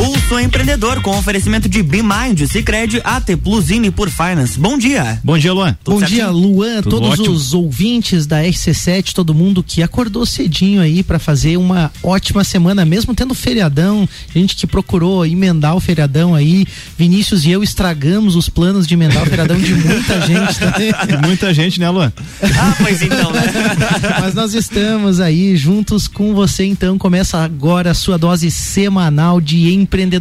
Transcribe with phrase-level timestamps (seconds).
[0.00, 4.56] all Pulso Empreendedor com oferecimento de BeMind, Cicred, AT Plusine por Finance.
[4.56, 5.18] Bom dia.
[5.24, 5.76] Bom dia, Luan.
[5.82, 6.20] Tudo Bom certinho?
[6.20, 7.34] dia, Luan, Tudo todos ótimo.
[7.34, 12.84] os ouvintes da RC7, todo mundo que acordou cedinho aí para fazer uma ótima semana,
[12.84, 16.64] mesmo tendo feriadão, gente que procurou emendar o feriadão aí.
[16.96, 20.92] Vinícius e eu estragamos os planos de emendar o feriadão de muita gente também.
[21.26, 22.12] muita gente, né, Luan?
[22.40, 23.42] Ah, pois então, né?
[24.20, 29.72] Mas nós estamos aí juntos com você, então começa agora a sua dose semanal de
[29.74, 30.19] empreendedorismo,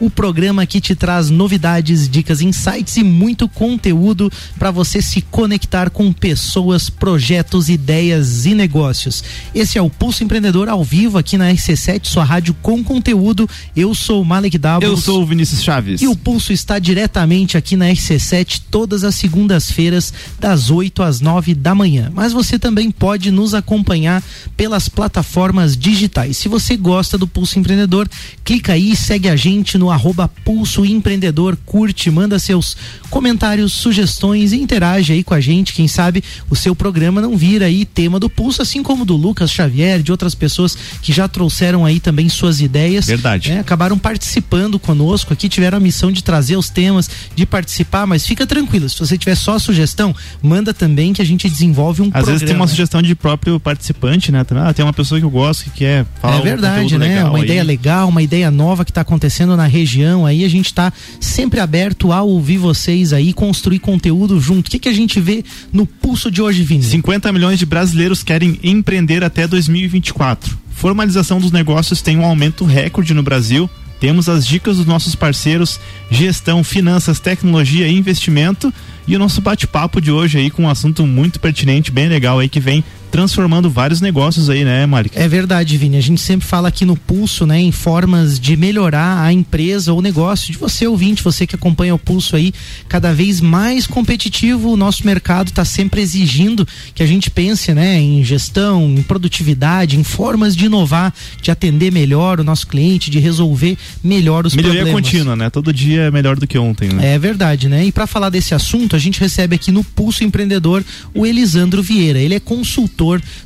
[0.00, 5.90] o programa que te traz novidades, dicas, insights e muito conteúdo para você se conectar
[5.90, 9.24] com pessoas, projetos, ideias e negócios.
[9.54, 13.48] Esse é o Pulso Empreendedor ao vivo aqui na RC7, sua rádio com conteúdo.
[13.74, 14.88] Eu sou o Malek Davos.
[14.88, 16.02] Eu sou o Vinícius Chaves.
[16.02, 21.54] E o Pulso está diretamente aqui na RC7 todas as segundas-feiras, das 8 às 9
[21.54, 22.10] da manhã.
[22.14, 24.22] Mas você também pode nos acompanhar
[24.56, 26.36] pelas plataformas digitais.
[26.36, 28.08] Se você gosta do Pulso Empreendedor,
[28.44, 32.76] clica aí, segue a gente no arroba Pulso Empreendedor, curte, manda seus
[33.08, 35.72] comentários, sugestões e interage aí com a gente.
[35.72, 39.52] Quem sabe o seu programa não vira aí tema do Pulso, assim como do Lucas
[39.52, 43.06] Xavier, de outras pessoas que já trouxeram aí também suas ideias.
[43.06, 43.50] Verdade.
[43.50, 43.60] Né?
[43.60, 48.44] Acabaram participando conosco aqui, tiveram a missão de trazer os temas, de participar, mas fica
[48.44, 50.12] tranquilo, se você tiver só sugestão,
[50.42, 52.32] manda também que a gente desenvolve um Às programa.
[52.32, 54.44] vezes tem uma sugestão de próprio participante, né?
[54.50, 57.24] Ah, tem uma pessoa que eu gosto que quer falar É verdade, um né?
[57.24, 57.44] Uma aí.
[57.44, 61.60] ideia legal, uma ideia nova que está acontecendo na região aí, a gente está sempre
[61.60, 64.68] aberto a ouvir vocês aí, construir conteúdo junto.
[64.68, 66.82] O que, que a gente vê no pulso de hoje, Vini?
[66.82, 70.58] 50 milhões de brasileiros querem empreender até 2024.
[70.70, 73.68] Formalização dos negócios tem um aumento recorde no Brasil.
[74.00, 75.80] Temos as dicas dos nossos parceiros,
[76.10, 78.72] gestão, finanças, tecnologia e investimento.
[79.06, 82.48] E o nosso bate-papo de hoje aí com um assunto muito pertinente, bem legal aí
[82.48, 85.16] que vem transformando vários negócios aí, né, Malik?
[85.18, 85.96] É verdade, Vini.
[85.96, 90.02] A gente sempre fala aqui no Pulso, né, em formas de melhorar a empresa ou
[90.02, 92.52] negócio de você ouvinte, você que acompanha o Pulso aí,
[92.88, 94.72] cada vez mais competitivo.
[94.72, 99.96] O nosso mercado está sempre exigindo que a gente pense, né, em gestão, em produtividade,
[99.96, 104.82] em formas de inovar, de atender melhor o nosso cliente, de resolver melhor os Melhoria
[104.82, 105.02] problemas.
[105.02, 105.50] Melhoria contínua, né?
[105.50, 107.14] Todo dia é melhor do que ontem, né?
[107.14, 107.84] É verdade, né?
[107.84, 110.84] E para falar desse assunto, a gente recebe aqui no Pulso Empreendedor
[111.14, 112.18] o Elisandro Vieira.
[112.18, 112.95] Ele é consultor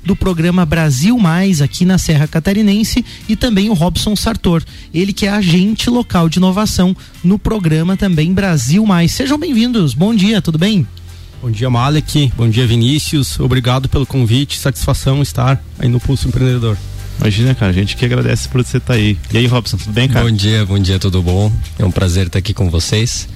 [0.05, 4.62] do programa Brasil Mais aqui na Serra Catarinense e também o Robson Sartor,
[4.94, 9.12] ele que é agente local de inovação no programa também Brasil Mais.
[9.12, 9.93] Sejam bem-vindos.
[9.93, 10.87] Bom dia, tudo bem?
[11.43, 12.33] Bom dia, Malek.
[12.37, 13.41] Bom dia, Vinícius.
[13.41, 14.59] Obrigado pelo convite.
[14.59, 16.77] Satisfação estar aí no Pulso Empreendedor.
[17.19, 19.19] Imagina, cara, a gente que agradece por você estar aí.
[19.33, 20.25] E aí, Robson, tudo bem, cara?
[20.25, 21.53] Bom dia, bom dia, tudo bom?
[21.78, 23.28] É um prazer estar aqui com vocês.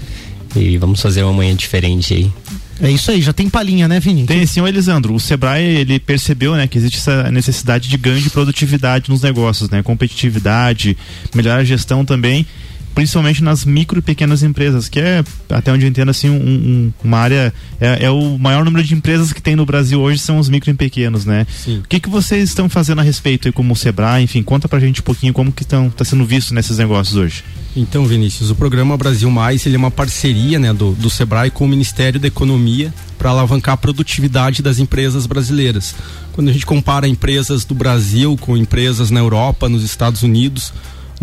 [0.54, 2.32] E vamos fazer uma manhã diferente aí.
[2.80, 4.26] É isso aí, já tem palhinha, né, Vini?
[4.26, 5.14] Tem sim, Elisandro.
[5.14, 9.70] O Sebrae, ele percebeu, né, que existe essa necessidade de ganho de produtividade nos negócios,
[9.70, 9.82] né?
[9.82, 10.96] Competitividade,
[11.34, 12.46] melhorar a gestão também,
[12.94, 16.92] principalmente nas micro e pequenas empresas, que é, até onde eu entendo, assim, um, um,
[17.02, 20.38] uma área, é, é, o maior número de empresas que tem no Brasil hoje são
[20.38, 21.46] os micro e pequenos, né?
[21.50, 21.78] Sim.
[21.78, 24.78] O que que vocês estão fazendo a respeito aí como o Sebrae, enfim, conta pra
[24.78, 27.44] gente um pouquinho como que estão, tá sendo visto nesses negócios hoje.
[27.76, 31.64] Então, Vinícius, o programa Brasil Mais ele é uma parceria né, do, do Sebrae com
[31.64, 35.94] o Ministério da Economia para alavancar a produtividade das empresas brasileiras.
[36.32, 40.72] Quando a gente compara empresas do Brasil com empresas na Europa, nos Estados Unidos,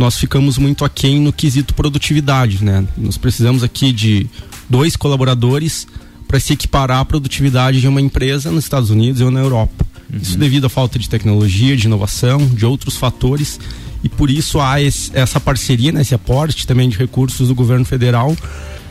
[0.02, 2.66] nós ficamos muito aquém no quesito produtividade.
[2.66, 2.84] Né?
[2.98, 4.28] Nós precisamos aqui de
[4.68, 5.88] dois colaboradores
[6.28, 9.86] para se equiparar à produtividade de uma empresa nos Estados Unidos ou na Europa.
[10.12, 10.18] Uhum.
[10.20, 13.60] Isso devido à falta de tecnologia, de inovação, de outros fatores
[14.04, 17.86] e por isso há esse, essa parceria, né, esse aporte também de recursos do governo
[17.86, 18.36] federal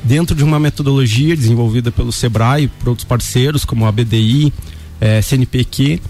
[0.04, 4.52] dentro de uma metodologia desenvolvida pelo Sebrae por outros parceiros como a BDI,
[5.00, 6.00] eh, CNPq,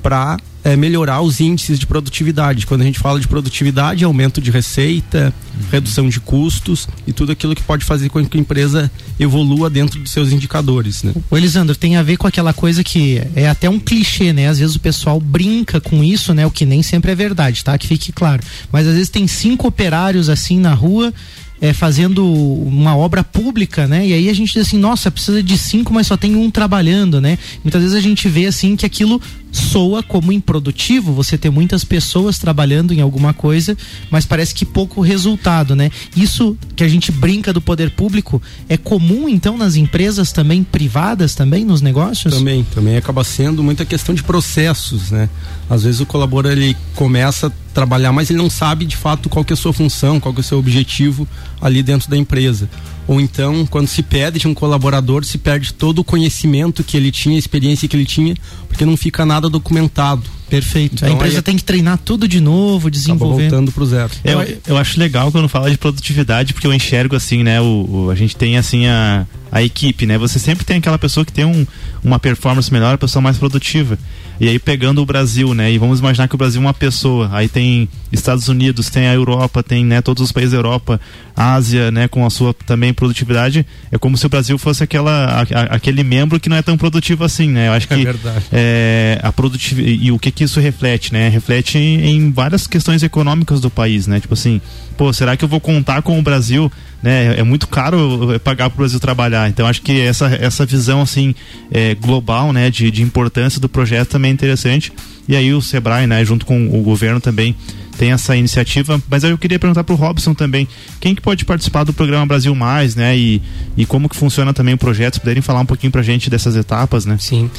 [0.00, 2.66] para eh, melhorar os índices de produtividade.
[2.66, 5.66] Quando a gente fala de produtividade, é aumento de receita, uhum.
[5.70, 10.00] redução de custos e tudo aquilo que pode fazer com que a empresa evolua dentro
[10.00, 11.02] dos seus indicadores.
[11.02, 11.12] Né?
[11.30, 14.48] O Elisandro, tem a ver com aquela coisa que é até um clichê, né?
[14.48, 16.46] Às vezes o pessoal brinca com isso, né?
[16.46, 17.76] O que nem sempre é verdade, tá?
[17.76, 18.42] Que fique claro.
[18.72, 21.12] Mas às vezes tem cinco operários assim na rua
[21.60, 24.06] é, fazendo uma obra pública, né?
[24.06, 27.20] E aí a gente diz assim, nossa, precisa de cinco, mas só tem um trabalhando,
[27.20, 27.38] né?
[27.62, 29.20] Muitas vezes a gente vê assim que aquilo
[29.56, 33.76] soa como improdutivo, você ter muitas pessoas trabalhando em alguma coisa,
[34.10, 35.90] mas parece que pouco resultado, né?
[36.16, 41.34] Isso que a gente brinca do poder público é comum então nas empresas também privadas
[41.34, 42.34] também nos negócios?
[42.34, 45.28] Também, também acaba sendo muita questão de processos, né?
[45.68, 49.44] Às vezes o colaborador ele começa a trabalhar, mas ele não sabe de fato qual
[49.44, 51.26] que é a sua função, qual que é o seu objetivo
[51.60, 52.68] ali dentro da empresa
[53.06, 57.10] ou então quando se pede de um colaborador se perde todo o conhecimento que ele
[57.10, 58.34] tinha, a experiência que ele tinha,
[58.68, 60.22] porque não fica nada documentado.
[60.48, 60.96] Perfeito.
[60.96, 63.42] Então, a empresa aí- tem que treinar tudo de novo, Acaba desenvolver.
[63.48, 64.10] voltando pro zero.
[64.22, 67.60] Eu, eu acho legal quando fala de produtividade, porque eu enxergo assim, né?
[67.60, 70.16] O, o- a gente tem assim a, a equipe, né?
[70.18, 71.66] Você sempre tem aquela pessoa que tem um,
[72.04, 73.98] uma performance melhor, a pessoa mais produtiva.
[74.40, 75.70] E aí pegando o Brasil, né?
[75.72, 77.30] E vamos imaginar que o Brasil é uma pessoa.
[77.32, 81.00] Aí tem Estados Unidos, tem a Europa, tem né, todos os países da Europa,
[81.36, 82.08] Ásia, né?
[82.08, 83.64] Com a sua também produtividade.
[83.92, 87.24] É como se o Brasil fosse aquela, a- aquele membro que não é tão produtivo
[87.24, 87.68] assim, né?
[87.68, 88.44] Eu acho que É verdade.
[88.52, 91.28] é, a produtividade e o que que isso reflete, né?
[91.28, 94.20] Reflete em, em várias questões econômicas do país, né?
[94.20, 94.60] Tipo assim,
[94.96, 96.70] pô, será que eu vou contar com o Brasil,
[97.02, 97.34] né?
[97.38, 99.48] É muito caro eh, pagar para o Brasil trabalhar.
[99.48, 101.34] Então acho que essa essa visão assim
[101.70, 102.70] é, global, né?
[102.70, 104.92] De, de importância do projeto também é interessante.
[105.26, 106.24] E aí o Sebrae, né?
[106.24, 107.56] Junto com o governo também
[107.96, 110.66] tem essa iniciativa, mas eu queria perguntar pro Robson também,
[111.00, 113.16] quem que pode participar do programa Brasil Mais, né?
[113.16, 113.40] E,
[113.76, 116.56] e como que funciona também o projeto, se puderem falar um pouquinho pra gente dessas
[116.56, 117.16] etapas, né?
[117.20, 117.50] Sim.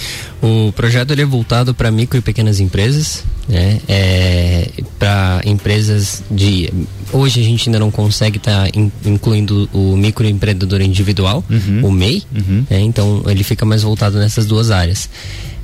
[0.41, 3.79] O projeto ele é voltado para micro e pequenas empresas, né?
[3.87, 4.69] É,
[4.99, 6.71] para empresas de
[7.13, 8.69] hoje a gente ainda não consegue estar
[9.05, 11.85] incluindo o microempreendedor individual, Uhum.
[11.87, 12.65] o MEI, Uhum.
[12.69, 12.79] né?
[12.81, 15.09] Então ele fica mais voltado nessas duas áreas.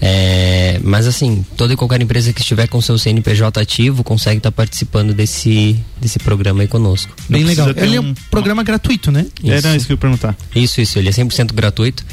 [0.03, 4.51] É, mas assim, toda e qualquer empresa que estiver com seu CNPJ ativo consegue estar
[4.51, 7.13] participando desse, desse programa aí conosco.
[7.29, 7.69] Bem legal.
[7.75, 9.27] Ele é um- um programa gratuito, né?
[9.43, 9.67] É, Isso.
[9.67, 10.35] não, isso que eu ia perguntar.
[10.55, 12.03] Isso, isso, ele é 100% gratuito.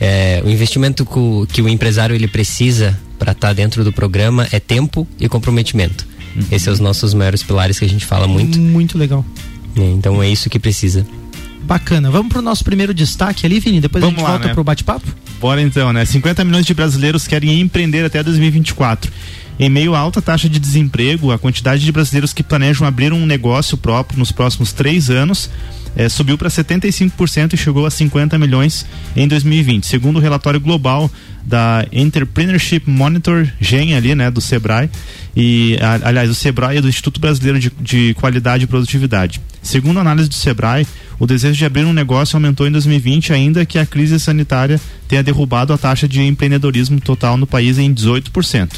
[0.00, 4.48] É, o investimento que o, que o empresário ele precisa para estar dentro do programa
[4.50, 6.06] é tempo e comprometimento.
[6.50, 8.58] Esses são os nossos maiores pilares que a gente fala muito.
[8.58, 9.24] Muito legal.
[9.76, 9.90] né?
[9.92, 11.06] Então é isso que precisa.
[11.62, 12.10] Bacana.
[12.10, 13.80] Vamos pro nosso primeiro destaque ali, Vini.
[13.80, 14.54] Depois Vamos a gente lá, volta né?
[14.54, 15.06] pro bate-papo.
[15.40, 16.04] Bora então, né?
[16.04, 19.10] 50 milhões de brasileiros querem empreender até 2024.
[19.58, 23.24] Em meio à alta taxa de desemprego, a quantidade de brasileiros que planejam abrir um
[23.24, 25.48] negócio próprio nos próximos três anos
[25.96, 28.86] eh, subiu para 75% e chegou a 50 milhões
[29.16, 31.10] em 2020, segundo o relatório global
[31.44, 34.88] da Entrepreneurship Monitor GEM ali, né, do Sebrae
[35.36, 39.40] e aliás o Sebrae é do Instituto Brasileiro de, de Qualidade e Produtividade.
[39.62, 40.86] Segundo a análise do Sebrae,
[41.18, 45.22] o desejo de abrir um negócio aumentou em 2020, ainda que a crise sanitária tenha
[45.22, 48.70] derrubado a taxa de empreendedorismo total no país em 18%.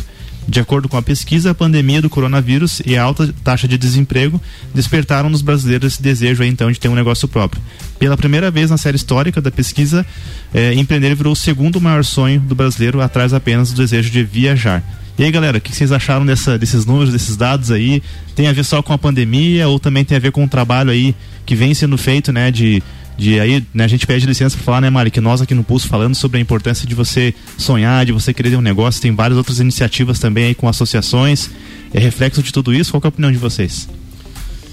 [0.48, 4.40] De acordo com a pesquisa, a pandemia do coronavírus e a alta taxa de desemprego
[4.72, 7.60] despertaram nos brasileiros esse desejo então de ter um negócio próprio.
[7.98, 10.06] Pela primeira vez na série histórica da pesquisa,
[10.54, 14.84] eh, empreender virou o segundo maior sonho do brasileiro, atrás apenas do desejo de viajar.
[15.19, 18.02] E aí, galera, o que vocês acharam dessa, desses números, desses dados aí?
[18.34, 20.90] Tem a ver só com a pandemia ou também tem a ver com o trabalho
[20.90, 21.14] aí
[21.46, 22.82] que vem sendo feito, né, de
[23.16, 25.64] de aí, né, a gente pede licença para falar, né, Mari, que nós aqui no
[25.64, 29.14] Pulso falando sobre a importância de você sonhar, de você querer ter um negócio, tem
[29.14, 31.50] várias outras iniciativas também aí com associações.
[31.94, 32.90] É reflexo de tudo isso?
[32.90, 33.88] Qual é a opinião de vocês?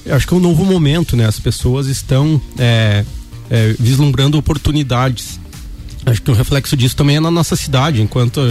[0.05, 1.25] Eu acho que é um novo momento, né?
[1.25, 3.05] As pessoas estão é,
[3.49, 5.39] é, vislumbrando oportunidades.
[6.05, 8.41] Acho que um reflexo disso também é na nossa cidade, enquanto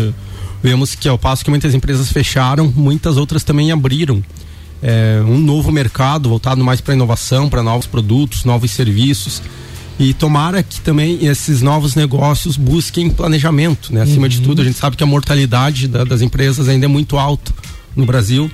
[0.63, 4.25] vemos que ao passo que muitas empresas fecharam, muitas outras também abriram.
[4.83, 9.43] É, um novo mercado voltado mais para inovação, para novos produtos, novos serviços.
[9.99, 14.03] E tomara que também esses novos negócios busquem planejamento, né?
[14.03, 17.19] Acima de tudo, a gente sabe que a mortalidade da- das empresas ainda é muito
[17.19, 17.53] alta
[17.95, 18.51] no Brasil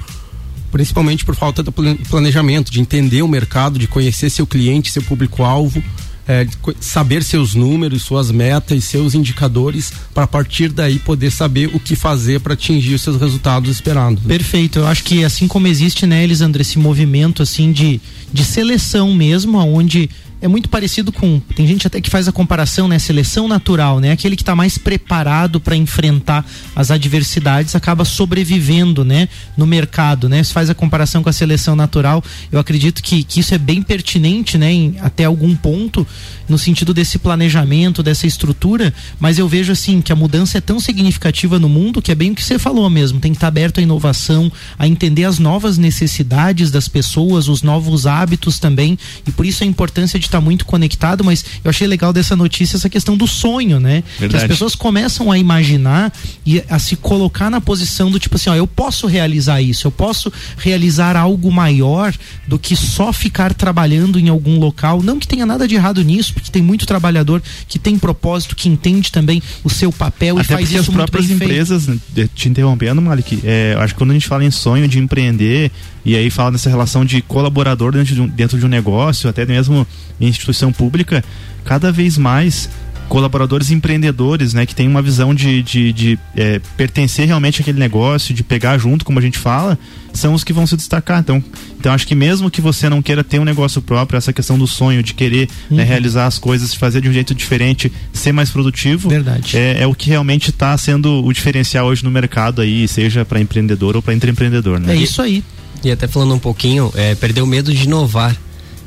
[0.71, 5.01] principalmente por falta de plan- planejamento, de entender o mercado, de conhecer seu cliente, seu
[5.03, 5.83] público-alvo,
[6.27, 6.47] é,
[6.79, 11.97] saber seus números, suas metas, seus indicadores, para a partir daí poder saber o que
[11.97, 14.23] fazer para atingir os seus resultados esperados.
[14.23, 14.29] né?
[14.29, 14.81] Perfeito.
[14.81, 17.99] Eu acho que assim como existe, né, Elisandro, esse movimento assim de,
[18.31, 20.11] de seleção mesmo, aonde
[20.41, 21.41] é muito parecido com.
[21.55, 22.99] Tem gente até que faz a comparação, né?
[22.99, 24.13] Seleção natural, né?
[24.13, 29.29] Aquele que está mais preparado para enfrentar as adversidades acaba sobrevivendo, né?
[29.57, 30.43] No mercado, né?
[30.43, 33.83] Se faz a comparação com a seleção natural, eu acredito que, que isso é bem
[33.83, 34.73] pertinente, né?
[34.73, 36.07] Em, até algum ponto,
[36.49, 40.79] no sentido desse planejamento, dessa estrutura, mas eu vejo assim que a mudança é tão
[40.79, 43.19] significativa no mundo que é bem o que você falou mesmo.
[43.19, 48.07] Tem que estar aberto à inovação, a entender as novas necessidades das pessoas, os novos
[48.07, 52.13] hábitos também, e por isso a importância de estar muito conectado, mas eu achei legal
[52.13, 54.03] dessa notícia essa questão do sonho, né?
[54.15, 54.45] Que Verdade.
[54.45, 56.13] as pessoas começam a imaginar
[56.47, 59.91] e a se colocar na posição do tipo assim, ó, eu posso realizar isso, eu
[59.91, 62.15] posso realizar algo maior
[62.47, 65.03] do que só ficar trabalhando em algum local.
[65.03, 68.69] Não que tenha nada de errado nisso, porque tem muito trabalhador que tem propósito, que
[68.69, 71.43] entende também o seu papel e Até faz porque isso as próprias feito.
[71.43, 74.87] empresas, né, de- te interrompendo, Malik, é, acho que quando a gente fala em sonho
[74.89, 75.71] de empreender
[76.05, 79.45] e aí fala nessa relação de colaborador dentro de um, dentro de um negócio, até
[79.45, 79.87] mesmo
[80.21, 81.25] em instituição pública,
[81.65, 82.69] cada vez mais
[83.09, 88.35] colaboradores empreendedores, né, que tem uma visão de, de, de é, pertencer realmente àquele negócio,
[88.35, 89.79] de pegar junto, como a gente fala,
[90.13, 91.21] são os que vão se destacar.
[91.21, 91.43] Então,
[91.79, 94.67] então acho que mesmo que você não queira ter um negócio próprio, essa questão do
[94.67, 95.77] sonho, de querer né, uhum.
[95.79, 99.57] né, realizar as coisas, fazer de um jeito diferente, ser mais produtivo, Verdade.
[99.57, 103.41] É, é o que realmente está sendo o diferencial hoje no mercado aí, seja para
[103.41, 104.95] empreendedor ou para empreendedor, né?
[104.95, 105.43] É isso aí.
[105.85, 108.37] E até falando um pouquinho, é, perder o medo de inovar.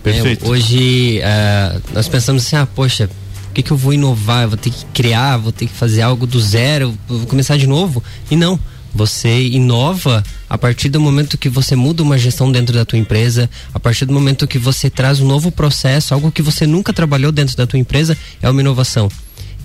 [0.03, 0.45] Perfeito.
[0.45, 3.10] É, hoje uh, nós pensamos assim, ah, poxa,
[3.50, 4.43] o que, que eu vou inovar?
[4.43, 7.67] Eu vou ter que criar, vou ter que fazer algo do zero, vou começar de
[7.67, 8.03] novo.
[8.29, 8.60] E não,
[8.93, 13.50] você inova a partir do momento que você muda uma gestão dentro da tua empresa,
[13.74, 17.31] a partir do momento que você traz um novo processo, algo que você nunca trabalhou
[17.31, 19.10] dentro da tua empresa, é uma inovação.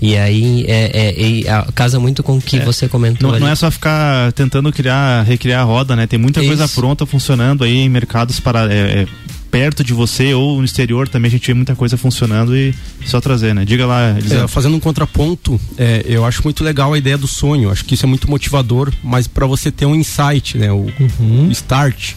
[0.00, 2.64] E aí é, é, é, casa muito com o que é.
[2.64, 3.32] você comentou.
[3.32, 6.06] Não, não, é só ficar tentando criar, recriar a roda, né?
[6.06, 6.48] Tem muita Isso.
[6.48, 9.06] coisa pronta funcionando aí em mercados para é, é,
[9.50, 12.74] perto de você ou no exterior também a gente vê muita coisa funcionando e
[13.06, 13.64] só trazer, né?
[13.64, 17.70] Diga lá, é, fazendo um contraponto, é, eu acho muito legal a ideia do sonho,
[17.70, 20.70] acho que isso é muito motivador, mas para você ter um insight, né?
[20.70, 21.48] O uhum.
[21.52, 22.12] start,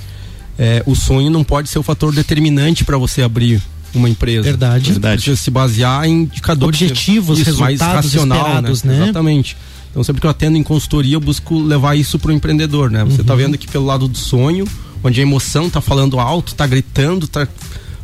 [0.58, 3.62] é, o sonho não pode ser o fator determinante para você abrir
[3.94, 4.44] uma empresa.
[4.44, 4.86] Verdade.
[4.86, 5.16] Você Verdade.
[5.16, 8.74] precisa se basear em indicadores objetivos, isso, resultados mais racional, né?
[8.84, 9.04] né?
[9.04, 9.58] Exatamente.
[9.92, 13.04] Então sempre que eu atendo em consultoria, eu busco levar isso para o empreendedor, né?
[13.04, 13.40] Você está uhum.
[13.40, 14.66] vendo aqui pelo lado do sonho,
[15.04, 17.48] onde a emoção está falando alto, está gritando, está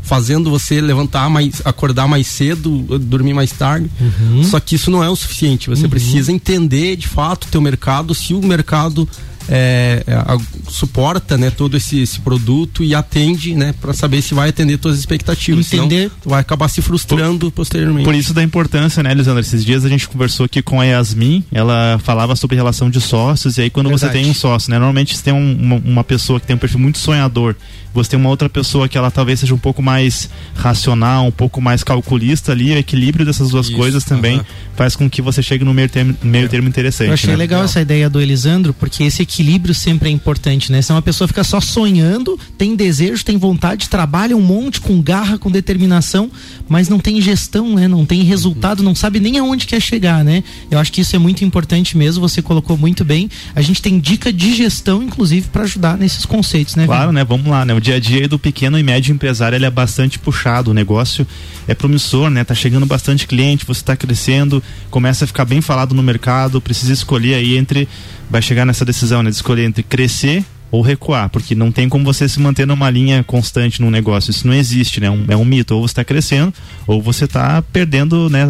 [0.01, 3.89] fazendo você levantar mais, acordar mais cedo, dormir mais tarde.
[3.99, 4.43] Uhum.
[4.43, 5.69] Só que isso não é o suficiente.
[5.69, 5.89] Você uhum.
[5.89, 9.07] precisa entender de fato o teu mercado, se o mercado
[9.49, 10.37] é, é, a,
[10.67, 14.97] suporta né, todo esse, esse, produto e atende né, para saber se vai atender todas
[14.97, 15.71] as expectativas.
[15.71, 16.09] Entender.
[16.09, 18.05] Senão, vai acabar se frustrando por, posteriormente.
[18.05, 19.41] Por isso da importância, né, Lisandra?
[19.41, 23.57] Esses dias a gente conversou aqui com a Yasmin, ela falava sobre relação de sócios,
[23.57, 24.13] e aí quando Verdade.
[24.13, 24.77] você tem um sócio, né?
[24.77, 27.55] Normalmente você tem um, uma, uma pessoa que tem um perfil muito sonhador
[27.95, 31.61] você tem uma outra pessoa que ela talvez seja um pouco mais racional, um pouco
[31.61, 34.75] mais calculista ali, o equilíbrio dessas duas Isso, coisas também uh -huh.
[34.75, 36.47] faz com que você chegue no meio termo, meio é.
[36.47, 37.07] termo interessante.
[37.07, 37.35] Eu achei né?
[37.35, 40.81] legal essa ideia do Elisandro, porque esse equilíbrio sempre é importante, né?
[40.81, 45.37] Se uma pessoa fica só sonhando, tem desejo, tem vontade, trabalha um monte com garra,
[45.37, 46.29] com determinação,
[46.67, 47.87] mas não tem gestão, né?
[47.87, 50.43] Não tem resultado, não sabe nem aonde quer chegar, né?
[50.69, 53.29] Eu acho que isso é muito importante mesmo, você colocou muito bem.
[53.55, 56.85] A gente tem dica de gestão, inclusive, para ajudar nesses conceitos, né?
[56.85, 57.23] Claro, né?
[57.23, 57.73] Vamos lá, né?
[57.73, 61.25] O dia a dia do pequeno e médio empresário ele é bastante puxado, o negócio
[61.67, 62.43] é promissor, né?
[62.43, 66.91] Tá chegando bastante cliente, você está crescendo, começa a ficar bem falado no mercado, precisa
[66.91, 67.87] escolher aí entre
[68.27, 72.03] vai chegar nessa decisão, né, de escolher entre crescer ou recuar, porque não tem como
[72.03, 74.31] você se manter numa linha constante num negócio.
[74.31, 75.09] Isso não existe, né?
[75.09, 75.75] Um, é um mito.
[75.75, 76.53] Ou você está crescendo,
[76.87, 78.45] ou você está perdendo né,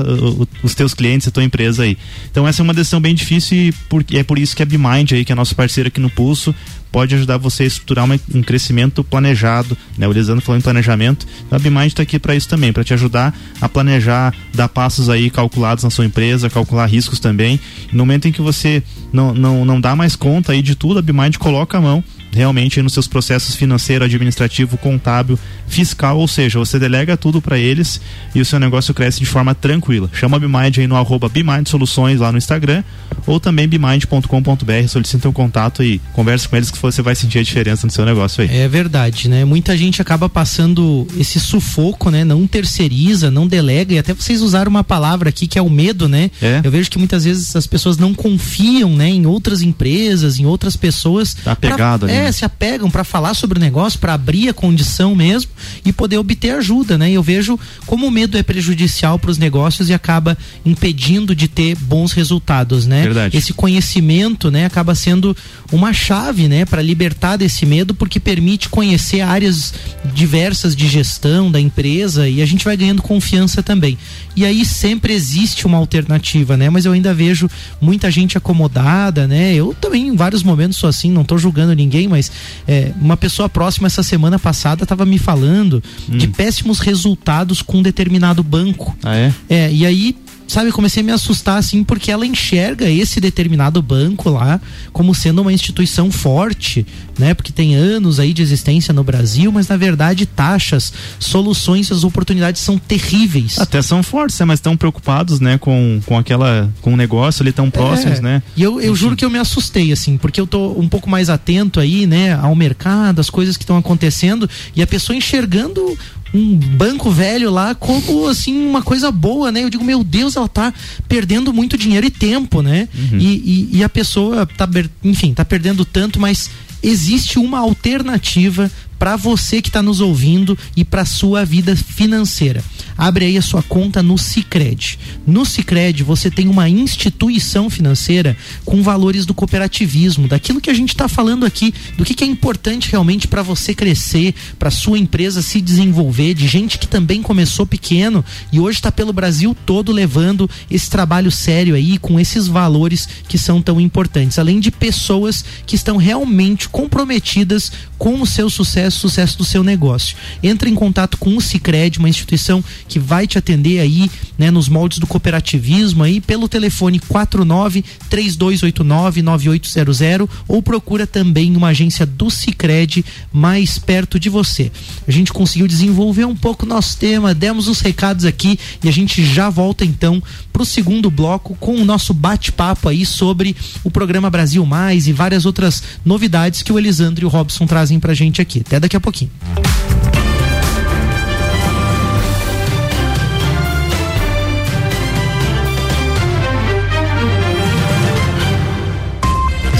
[0.63, 1.97] os teus clientes, a tua empresa aí.
[2.31, 5.11] Então essa é uma decisão bem difícil e por, é por isso que a BeMind
[5.11, 6.55] aí, que é nosso parceiro aqui no Pulso,
[6.95, 10.07] pode ajudar você a estruturar uma, um crescimento planejado, né?
[10.07, 12.93] O Lisandro falou em planejamento, então a BeMind está aqui para isso também, para te
[12.93, 17.59] ajudar a planejar, dar passos aí calculados na sua empresa, calcular riscos também.
[17.91, 21.01] no momento em que você não, não, não dá mais conta aí de tudo, a
[21.01, 26.77] BeMind coloca a mão realmente nos seus processos financeiro, administrativo, contábil, fiscal, ou seja, você
[26.77, 28.01] delega tudo para eles
[28.33, 30.09] e o seu negócio cresce de forma tranquila.
[30.13, 32.83] Chama a BeMind aí no arroba BeMind Soluções lá no Instagram
[33.25, 37.43] ou também bemind.com.br, solicita um contato e converse com eles que você vai sentir a
[37.43, 38.55] diferença no seu negócio aí.
[38.55, 39.43] É verdade, né?
[39.43, 42.23] Muita gente acaba passando esse sufoco, né?
[42.23, 46.07] Não terceiriza, não delega e até vocês usaram uma palavra aqui que é o medo,
[46.07, 46.29] né?
[46.41, 46.61] É.
[46.63, 50.75] Eu vejo que muitas vezes as pessoas não confiam, né, em outras empresas, em outras
[50.75, 51.33] pessoas.
[51.33, 52.14] Tá pegado pra, ali.
[52.14, 52.31] É, né?
[52.31, 55.51] se apegam para falar sobre o negócio, para abrir a condição mesmo
[55.83, 57.11] e poder obter ajuda, né?
[57.11, 61.75] Eu vejo como o medo é prejudicial para os negócios e acaba impedindo de ter
[61.75, 63.03] bons resultados, né?
[63.03, 63.37] Verdade.
[63.37, 65.35] Esse conhecimento, né, acaba sendo
[65.71, 69.73] uma chave, né, para libertar desse medo, porque permite conhecer áreas
[70.13, 73.97] diversas de gestão da empresa e a gente vai ganhando confiança também.
[74.35, 76.69] E aí sempre existe uma alternativa, né?
[76.69, 79.53] Mas eu ainda vejo muita gente acomodada, né?
[79.53, 82.31] Eu também em vários momentos sou assim, não estou julgando ninguém, mas
[82.67, 86.17] é, uma pessoa próxima essa semana passada estava me falando hum.
[86.17, 88.95] de péssimos resultados com um determinado banco.
[89.03, 89.33] Ah, é?
[89.49, 90.15] É, e aí
[90.47, 94.59] sabe, comecei a me assustar assim, porque ela enxerga esse determinado banco lá
[94.91, 96.85] como sendo uma instituição forte,
[97.17, 97.33] né?
[97.33, 102.61] Porque tem anos aí de existência no Brasil, mas na verdade taxas, soluções, as oportunidades
[102.61, 103.59] são terríveis.
[103.59, 104.45] Até são fortes, né?
[104.45, 108.43] mas estão preocupados, né, com, com aquela com o negócio ali tão próximos, é, né?
[108.55, 111.29] E eu, eu juro que eu me assustei assim, porque eu tô um pouco mais
[111.29, 115.97] atento aí, né, ao mercado, as coisas que estão acontecendo e a pessoa enxergando
[116.35, 119.63] um banco velho lá como assim uma coisa boa, né?
[119.63, 120.73] Eu digo, meu Deus, ela tá
[121.07, 122.87] perdendo muito dinheiro e tempo, né?
[122.93, 123.17] Uhum.
[123.17, 124.67] E, e, e, a pessoa tá,
[125.03, 126.49] enfim, tá perdendo tanto, mas
[126.83, 132.63] existe uma alternativa para você que está nos ouvindo e para sua vida financeira.
[132.97, 134.97] abre aí a sua conta no Sicredi.
[135.27, 140.89] No Sicredi você tem uma instituição financeira com valores do cooperativismo, daquilo que a gente
[140.89, 145.41] está falando aqui, do que, que é importante realmente para você crescer, para sua empresa
[145.41, 150.49] se desenvolver, de gente que também começou pequeno e hoje está pelo Brasil todo levando
[150.71, 155.75] esse trabalho sério aí com esses valores que são tão importantes, além de pessoas que
[155.75, 160.15] estão realmente comprometidas com o seu sucesso, sucesso do seu negócio.
[160.41, 164.67] Entra em contato com o Sicredi, uma instituição que vai te atender aí, né, nos
[164.69, 172.29] moldes do cooperativismo aí pelo telefone 49 3289 9800 ou procura também uma agência do
[172.29, 174.71] Sicredi mais perto de você.
[175.07, 179.23] A gente conseguiu desenvolver um pouco nosso tema, demos os recados aqui e a gente
[179.23, 184.29] já volta então para o segundo bloco com o nosso bate-papo aí sobre o programa
[184.29, 188.41] Brasil Mais e várias outras novidades que o Elisandro e o Robson trazem pra gente
[188.41, 188.61] aqui.
[188.61, 189.31] Até daqui a pouquinho.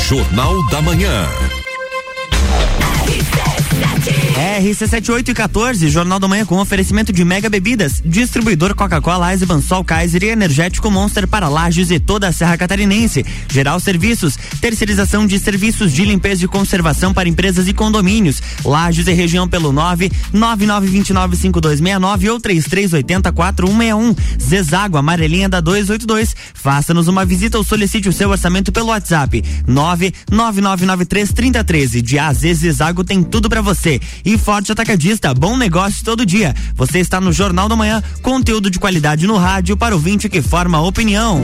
[0.08, 1.26] Jornal da Manhã.
[4.36, 9.82] RC78 e 14, Jornal da Manhã com oferecimento de Mega Bebidas, distribuidor Coca-Cola, Eisenbahn, Sol
[9.82, 13.26] Kaiser e Energético Monster para Lages e toda a Serra Catarinense.
[13.50, 18.42] Geral Serviços, terceirização de serviços de limpeza e conservação para empresas e condomínios.
[18.66, 24.18] Lages e região pelo 9 99295269 ou 33804161.
[24.38, 26.36] Zezago, amarelinha da 282.
[26.54, 32.02] Faça-nos uma visita ou solicite o seu orçamento pelo WhatsApp 999933013.
[32.02, 34.02] De AZ Zezago tem tudo para você.
[34.26, 36.56] E Forte Atacadista, bom negócio todo dia.
[36.74, 40.42] Você está no Jornal da Manhã, conteúdo de qualidade no rádio para o vinte que
[40.42, 41.44] forma opinião.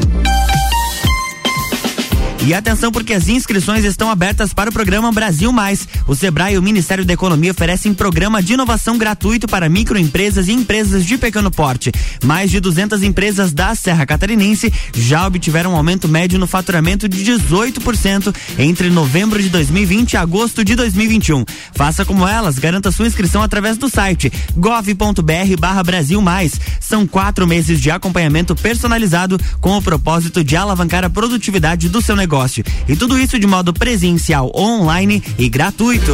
[2.43, 5.87] E atenção porque as inscrições estão abertas para o programa Brasil Mais.
[6.07, 10.51] O Sebrae e o Ministério da Economia oferecem programa de inovação gratuito para microempresas e
[10.51, 11.91] empresas de pequeno porte.
[12.25, 17.23] Mais de 200 empresas da Serra Catarinense já obtiveram um aumento médio no faturamento de
[17.23, 21.45] 18% entre novembro de 2020 e agosto de 2021.
[21.75, 26.59] Faça como elas, garanta sua inscrição através do site gov.br/barra Brasil Mais.
[26.79, 32.15] São quatro meses de acompanhamento personalizado com o propósito de alavancar a produtividade do seu
[32.15, 32.63] negócio negócio.
[32.87, 36.13] E tudo isso de modo presencial, online e gratuito.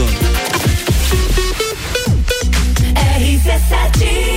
[3.20, 4.37] RC7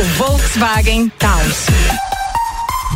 [0.00, 1.66] o Volkswagen Taos.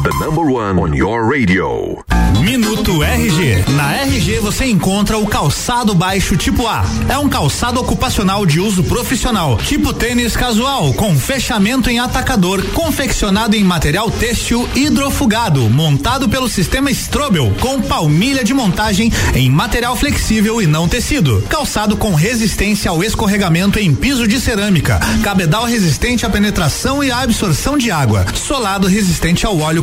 [0.02, 2.04] The number one on your radio.
[2.40, 3.64] Minuto RG.
[3.74, 6.84] Na RG você encontra o calçado baixo tipo A.
[7.08, 13.56] É um calçado ocupacional de uso profissional, tipo tênis casual, com fechamento em atacador, confeccionado
[13.56, 20.62] em material têxtil hidrofugado, montado pelo sistema Strobel, com palmilha de montagem em material flexível
[20.62, 21.42] e não tecido.
[21.48, 27.20] Calçado com resistência ao escorregamento em piso de cerâmica, cabedal resistente à penetração e à
[27.20, 29.82] absorção de água, solado resistente ao óleo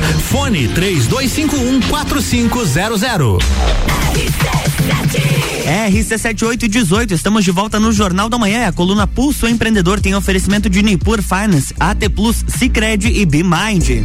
[0.29, 3.39] Fone 3251 4500.
[5.65, 8.67] RC7818, estamos de volta no Jornal da Manhã.
[8.67, 14.03] A coluna Pulso Empreendedor tem oferecimento de Nipur Finance, AT Plus, Cicred e BeMind.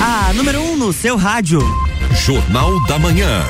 [0.00, 1.60] A número 1 um no seu rádio.
[2.24, 3.44] Jornal da Manhã.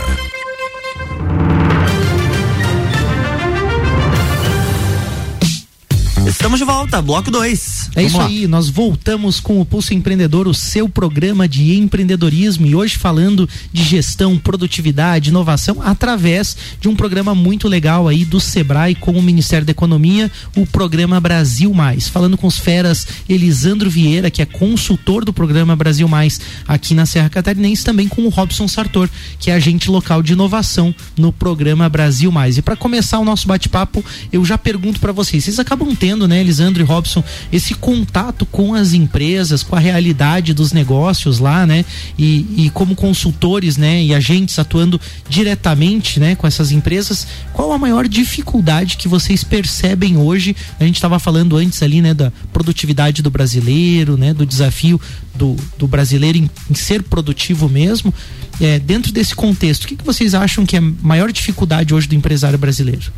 [6.45, 7.91] Estamos de volta, bloco 2.
[7.97, 12.75] É isso aí, nós voltamos com o Pulso Empreendedor, o seu programa de empreendedorismo e
[12.75, 18.95] hoje falando de gestão, produtividade, inovação através de um programa muito legal aí do Sebrae
[18.95, 22.09] com o Ministério da Economia, o programa Brasil Mais.
[22.09, 27.07] Falando com os feras Elisandro Vieira, que é consultor do programa Brasil Mais aqui na
[27.07, 31.89] Serra Catarinense, também com o Robson Sartor, que é agente local de inovação no programa
[31.89, 32.59] Brasil Mais.
[32.59, 36.34] E para começar o nosso bate-papo, eu já pergunto para vocês, vocês acabam tendo tendo,
[36.35, 41.65] né, Elisandro e Robson, esse contato com as empresas, com a realidade dos negócios lá,
[41.65, 41.85] né?
[42.19, 47.79] E, e como consultores, né, e agentes atuando diretamente, né, com essas empresas, qual a
[47.79, 50.57] maior dificuldade que vocês percebem hoje?
[50.81, 55.01] A gente estava falando antes ali, né, da produtividade do brasileiro, né, do desafio
[55.35, 58.13] do, do brasileiro em, em ser produtivo mesmo.
[58.61, 62.09] É, dentro desse contexto, o que, que vocês acham que é a maior dificuldade hoje
[62.09, 63.13] do empresário brasileiro?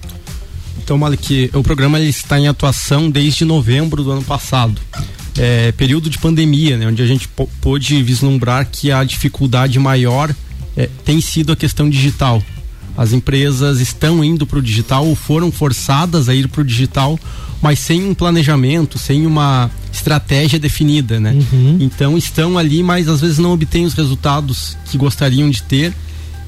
[0.87, 4.81] Então, Malik, o programa está em atuação desde novembro do ano passado.
[5.37, 7.29] É, período de pandemia, né, onde a gente
[7.61, 10.33] pôde vislumbrar que a dificuldade maior
[10.77, 12.41] é, tem sido a questão digital.
[12.97, 17.19] As empresas estão indo para o digital ou foram forçadas a ir para o digital,
[17.61, 21.33] mas sem um planejamento, sem uma estratégia definida, né?
[21.53, 21.79] Uhum.
[21.81, 25.93] Então estão ali, mas às vezes não obtêm os resultados que gostariam de ter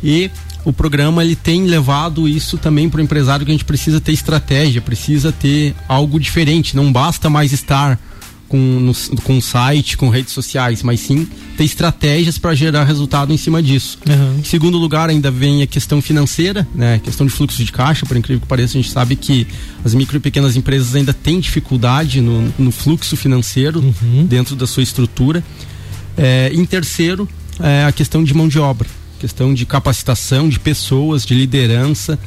[0.01, 0.31] e
[0.69, 4.13] o programa ele tem levado isso também para o empresário que a gente precisa ter
[4.13, 6.77] estratégia, precisa ter algo diferente.
[6.77, 7.99] Não basta mais estar
[8.47, 11.27] com, no, com site, com redes sociais, mas sim
[11.57, 13.99] ter estratégias para gerar resultado em cima disso.
[14.07, 14.41] Uhum.
[14.41, 17.01] Em segundo lugar, ainda vem a questão financeira, né?
[17.03, 19.47] questão de fluxo de caixa, por incrível que pareça, a gente sabe que
[19.83, 24.27] as micro e pequenas empresas ainda têm dificuldade no, no fluxo financeiro uhum.
[24.27, 25.43] dentro da sua estrutura.
[26.15, 27.27] É, em terceiro,
[27.59, 32.19] é a questão de mão de obra questão de capacitação de pessoas, de liderança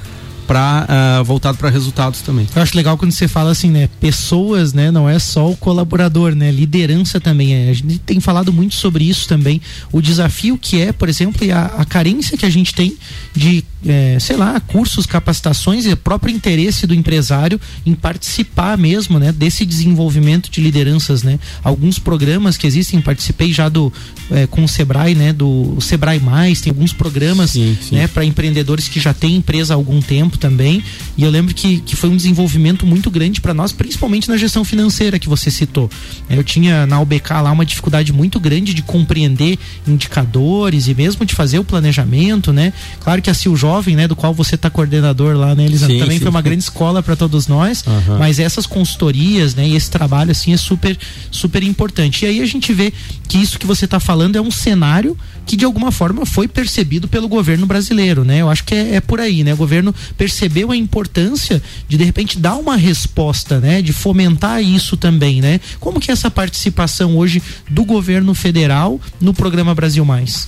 [0.51, 2.45] para uh, ah, voltado para resultados também.
[2.53, 3.87] Eu acho legal quando você fala assim, né?
[4.01, 4.91] Pessoas, né?
[4.91, 6.51] Não é só o colaborador, né?
[6.51, 7.69] Liderança também é.
[7.69, 9.61] A gente tem falado muito sobre isso também.
[9.93, 12.97] O desafio que é, por exemplo, a, a carência que a gente tem
[13.33, 19.31] de é, sei lá, cursos, capacitações e próprio interesse do empresário em participar mesmo, né,
[19.31, 21.39] desse desenvolvimento de lideranças, né?
[21.63, 23.91] Alguns programas que existem, participei já do
[24.29, 27.95] é, com o Sebrae, né, do Sebrae Mais, tem alguns programas, sim, sim.
[27.95, 30.83] né, para empreendedores que já têm empresa há algum tempo também.
[31.15, 34.65] E eu lembro que, que foi um desenvolvimento muito grande para nós, principalmente na gestão
[34.65, 35.89] financeira que você citou.
[36.29, 41.35] Eu tinha na UBK lá uma dificuldade muito grande de compreender indicadores e mesmo de
[41.35, 42.73] fazer o planejamento, né?
[42.99, 45.99] Claro que a Sil jovem, né, do qual você está coordenador lá, né, Elisandro?
[45.99, 46.23] Também sim.
[46.23, 48.17] foi uma grande escola para todos nós, uhum.
[48.17, 50.97] mas essas consultorias, né, e esse trabalho assim é super
[51.29, 52.25] super importante.
[52.25, 52.91] E aí a gente vê
[53.27, 57.07] que isso que você está falando é um cenário que de alguma forma foi percebido
[57.07, 58.37] pelo governo brasileiro, né?
[58.41, 59.53] Eu acho que é, é por aí, né?
[59.53, 63.81] O governo percebeu a importância de de repente dar uma resposta, né?
[63.81, 65.59] De fomentar isso também, né?
[65.79, 70.47] Como que é essa participação hoje do governo federal no programa Brasil Mais?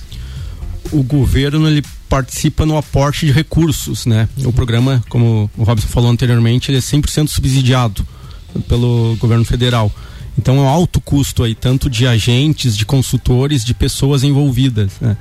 [0.92, 4.28] O governo ele participa no aporte de recursos, né?
[4.44, 8.06] O programa, como o Robson falou anteriormente, ele é 100% subsidiado
[8.68, 9.92] pelo governo federal.
[10.38, 14.92] Então é um alto custo aí, tanto de agentes, de consultores, de pessoas envolvidas.
[15.00, 15.16] Né?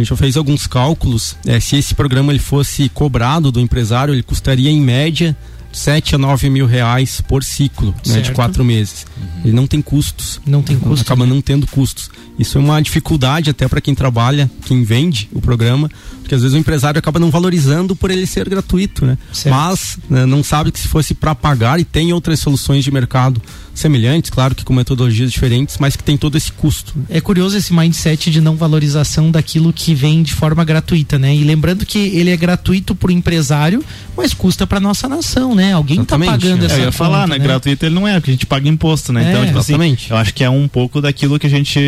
[0.00, 1.36] A gente já fez alguns cálculos.
[1.46, 5.36] É, se esse programa ele fosse cobrado do empresário, ele custaria em média
[5.72, 9.06] 7 a 9 mil reais por ciclo, né, de quatro meses.
[9.44, 10.40] Ele não tem custos.
[10.46, 11.04] Não tem custo.
[11.04, 12.10] Acaba não tendo custos.
[12.38, 16.56] Isso é uma dificuldade até para quem trabalha, quem vende o programa, porque às vezes
[16.56, 19.18] o empresário acaba não valorizando por ele ser gratuito, né?
[19.32, 19.54] Certo.
[19.54, 23.40] Mas né, não sabe que se fosse para pagar e tem outras soluções de mercado
[23.80, 26.94] semelhantes, claro que com metodologias diferentes, mas que tem todo esse custo.
[27.08, 31.34] É curioso esse mindset de não valorização daquilo que vem de forma gratuita, né?
[31.34, 33.84] E lembrando que ele é gratuito pro empresário,
[34.20, 35.72] mas custa pra nossa nação, né?
[35.72, 36.28] Alguém Exatamente.
[36.28, 37.38] tá pagando É, essa eu ia conta, falar, né?
[37.38, 39.24] Gratuito ele não é, porque a gente paga imposto, né?
[39.24, 40.10] É, então, tipo assim, exatamente.
[40.10, 41.78] eu acho que é um pouco daquilo que a gente,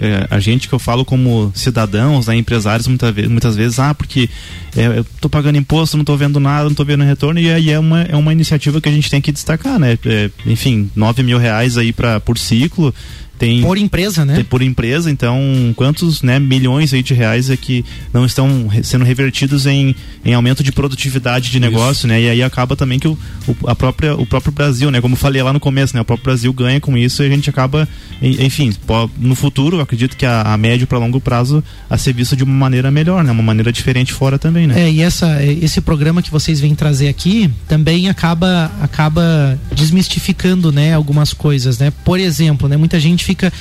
[0.00, 3.92] é, a gente que eu falo como cidadãos, né, empresários, muitas vezes, muitas vezes, ah,
[3.92, 4.30] porque
[4.76, 7.70] é, eu tô pagando imposto, não tô vendo nada, não tô vendo retorno, e aí
[7.70, 9.98] é uma, é uma iniciativa que a gente tem que destacar, né?
[10.06, 12.94] É, enfim, 9 mil reais aí pra, por ciclo.
[13.42, 14.36] Tem, Por empresa, né?
[14.36, 15.36] tem por empresa, então
[15.74, 20.62] quantos né, milhões aí de reais é que não estão sendo revertidos em, em aumento
[20.62, 22.20] de produtividade de negócio, né?
[22.22, 25.00] E aí acaba também que o, o, a própria, o próprio Brasil, né?
[25.00, 26.00] Como eu falei lá no começo, né?
[26.02, 27.88] O próprio Brasil ganha com isso e a gente acaba,
[28.22, 28.72] en- enfim,
[29.18, 32.44] no futuro, eu acredito que a, a médio para longo prazo a ser visto de
[32.44, 33.32] uma maneira melhor, né?
[33.32, 34.82] Uma maneira diferente fora também, né?
[34.82, 40.94] É, e essa, esse programa que vocês vêm trazer aqui também acaba, acaba desmistificando, né,
[40.94, 41.92] algumas coisas, né?
[42.04, 43.52] Por exemplo, né, muita gente fica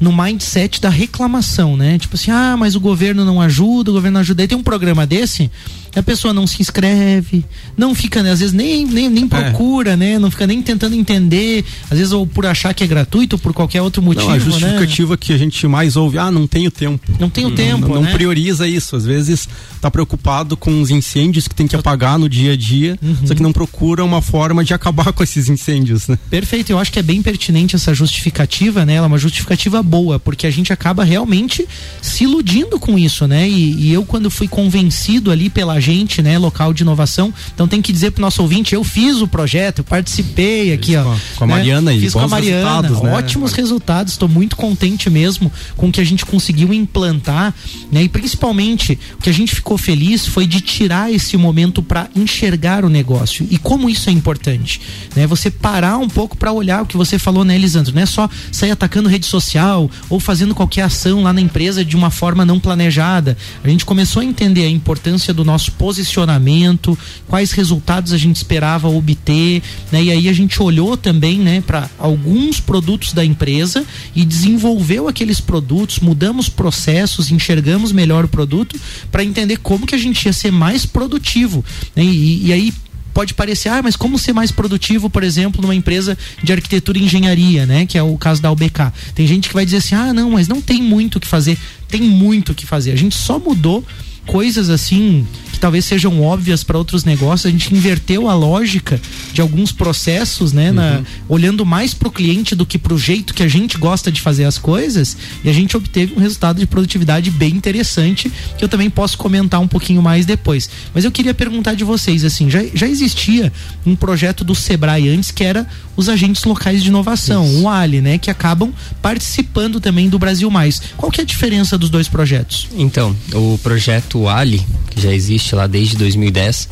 [0.00, 1.98] no mindset da reclamação, né?
[1.98, 4.42] Tipo assim, ah, mas o governo não ajuda, o governo não ajuda.
[4.42, 5.50] Aí tem um programa desse,
[5.94, 7.44] a pessoa não se inscreve,
[7.76, 10.18] não fica, né, às vezes nem, nem, nem procura, né?
[10.18, 13.52] Não fica nem tentando entender, às vezes ou por achar que é gratuito ou por
[13.52, 14.40] qualquer outro motivo, Não, a né?
[14.44, 17.10] justificativa que a gente mais ouve, ah, não tenho tempo.
[17.18, 18.12] Não tenho tempo, Não, não né?
[18.12, 18.96] prioriza isso.
[18.96, 19.48] Às vezes
[19.80, 23.26] tá preocupado com os incêndios que tem que apagar no dia a dia, Uhum.
[23.26, 26.18] só que não procura uma forma de acabar com esses incêndios, né?
[26.30, 28.94] Perfeito, eu acho que é bem pertinente essa justificativa, né?
[28.94, 31.66] Ela é uma justificativa boa, porque a gente acaba realmente
[32.02, 33.48] se iludindo com isso, né?
[33.48, 37.80] E, e eu, quando fui convencido ali pela gente, né, local de inovação, então tem
[37.82, 41.04] que dizer pro nosso ouvinte, eu fiz o projeto, eu participei aqui, ó.
[41.36, 41.54] com a- né?
[41.54, 43.12] Mariana aí, Fiz com a Mariana, resultados, né?
[43.14, 47.54] ótimos resultados, estou muito contente mesmo com o que a gente conseguiu implantar,
[47.90, 48.02] né?
[48.02, 52.84] E principalmente, o que a gente ficou feliz foi de tirar esse momento para enxergar
[52.84, 53.46] o negócio.
[53.50, 54.80] E como isso é importante,
[55.14, 55.26] né?
[55.26, 57.94] Você parar um pouco para olhar o que você falou, né, Elisandro?
[57.94, 61.96] Não é só sair atacando rede social ou fazendo qualquer ação lá na empresa de
[61.96, 63.36] uma forma não planejada.
[63.62, 68.88] A gente começou a entender a importância do nosso posicionamento, quais resultados a gente esperava
[68.88, 70.02] obter, né?
[70.04, 75.40] E aí a gente olhou também, né, para alguns produtos da empresa e desenvolveu aqueles
[75.40, 78.78] produtos, mudamos processos, enxergamos melhor o produto
[79.10, 82.04] para entender como que a gente ia ser mais produtivo, né?
[82.04, 82.72] E, e aí
[83.18, 87.02] pode parecer, ah, mas como ser mais produtivo, por exemplo, numa empresa de arquitetura e
[87.02, 87.84] engenharia, né?
[87.84, 88.92] Que é o caso da UBK.
[89.12, 91.58] Tem gente que vai dizer assim, ah, não, mas não tem muito o que fazer.
[91.88, 92.92] Tem muito o que fazer.
[92.92, 93.84] A gente só mudou
[94.28, 99.00] coisas assim que talvez sejam óbvias para outros negócios, a gente inverteu a lógica
[99.32, 103.34] de alguns processos, né, na- olhando mais para o cliente do que para o jeito
[103.34, 106.66] que a gente gosta de fazer as coisas, e a gente obteve um resultado de
[106.66, 110.68] produtividade bem interessante, que eu também posso comentar um pouquinho mais depois.
[110.94, 113.52] Mas eu queria perguntar de vocês, assim, já, já existia
[113.84, 118.18] um projeto do Sebrae antes que era os agentes locais de inovação, o ALI, né,
[118.18, 120.80] que acabam participando também do Brasil Mais.
[120.96, 122.68] Qual que é a diferença dos dois projetos?
[122.76, 126.68] Então, o projeto Ali, que já existe lá desde 2010,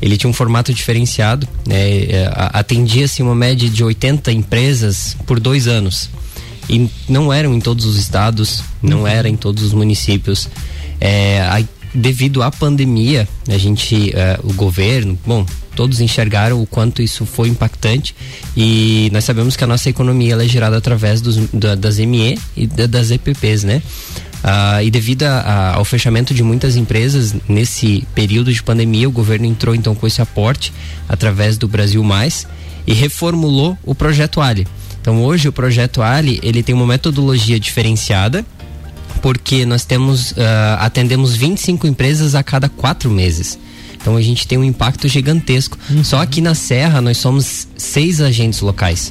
[0.00, 1.76] ele tinha um formato diferenciado, né?
[2.04, 6.08] É, a- Atendia-se uma média de 80 empresas por dois anos.
[6.70, 10.48] E não eram em todos os estados, não era em todos os municípios.
[11.00, 17.00] É, aí, devido à pandemia, a gente, é, o governo, bom, todos enxergaram o quanto
[17.00, 18.14] isso foi impactante
[18.56, 22.66] e nós sabemos que a nossa economia é gerada através dos, da- das ME e
[22.66, 23.80] da- das EPPs, né?
[24.42, 29.12] Ah, e devido a- a- ao fechamento de muitas empresas nesse período de pandemia, o
[29.12, 30.72] governo entrou então com esse aporte
[31.08, 32.46] através do Brasil Mais
[32.86, 34.66] e reformulou o projeto Ali.
[35.00, 38.44] Então hoje o projeto Ali ele tem uma metodologia diferenciada
[39.20, 43.58] porque nós temos ah, atendemos 25 empresas a cada quatro meses.
[44.00, 45.76] Então a gente tem um impacto gigantesco.
[46.04, 49.10] Só aqui na Serra nós somos seis agentes locais.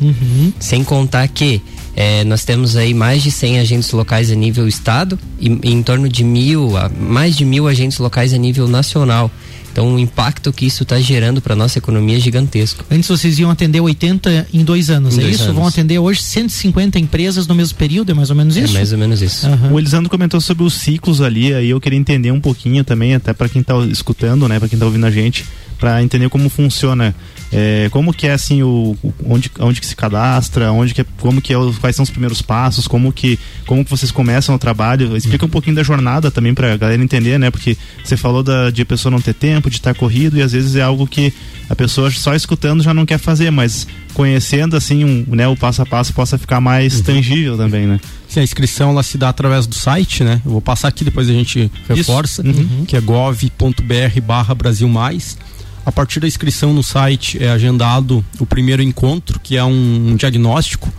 [0.59, 1.61] Sem contar que
[1.99, 5.81] eh, nós temos aí mais de 100 agentes locais a nível estado e, e em
[5.81, 9.31] torno de mil, a- mais de mil agentes locais a nível nacional.
[9.71, 12.83] Então o impacto que isso está gerando para nossa economia é gigantesco.
[12.89, 15.43] Antes vocês iam atender 80 em dois anos, Em é dois isso?
[15.45, 15.55] anos.
[15.55, 18.73] Vão atender hoje 150 empresas no mesmo período, é mais ou menos isso?
[18.73, 19.45] É mais ou menos isso.
[19.47, 19.71] Aham.
[19.73, 23.33] O Elisandro comentou sobre os ciclos ali, aí eu queria entender um pouquinho também, até
[23.33, 25.45] para quem tá escutando, né, para quem tá ouvindo a gente,
[25.79, 27.13] para entender como funciona
[27.51, 31.41] é, como que é assim o, onde, onde que se cadastra, onde que é- como
[31.41, 35.15] que é quais são os primeiros passos, como que como que vocês começam o trabalho,
[35.15, 37.49] explica um pouquinho da jornada também pra galera entender, né?
[37.49, 40.51] Porque você falou da, de a pessoa não ter tempo, de estar corrido e às
[40.51, 41.33] vezes é algo que
[41.69, 45.81] a pessoa só escutando já não quer fazer, mas conhecendo assim um, né, o passo
[45.81, 47.99] a passo possa ficar mais tangível também, né?
[48.27, 50.41] Sim, a inscrição ela se dá através do site, né?
[50.45, 52.83] Eu vou passar aqui, depois a gente reforça, Uhum.
[52.85, 55.37] que é gov.br barra Brasil Mais.
[55.87, 60.15] A partir da inscrição no site é agendado o primeiro encontro, que é um, um
[60.17, 60.91] diagnóstico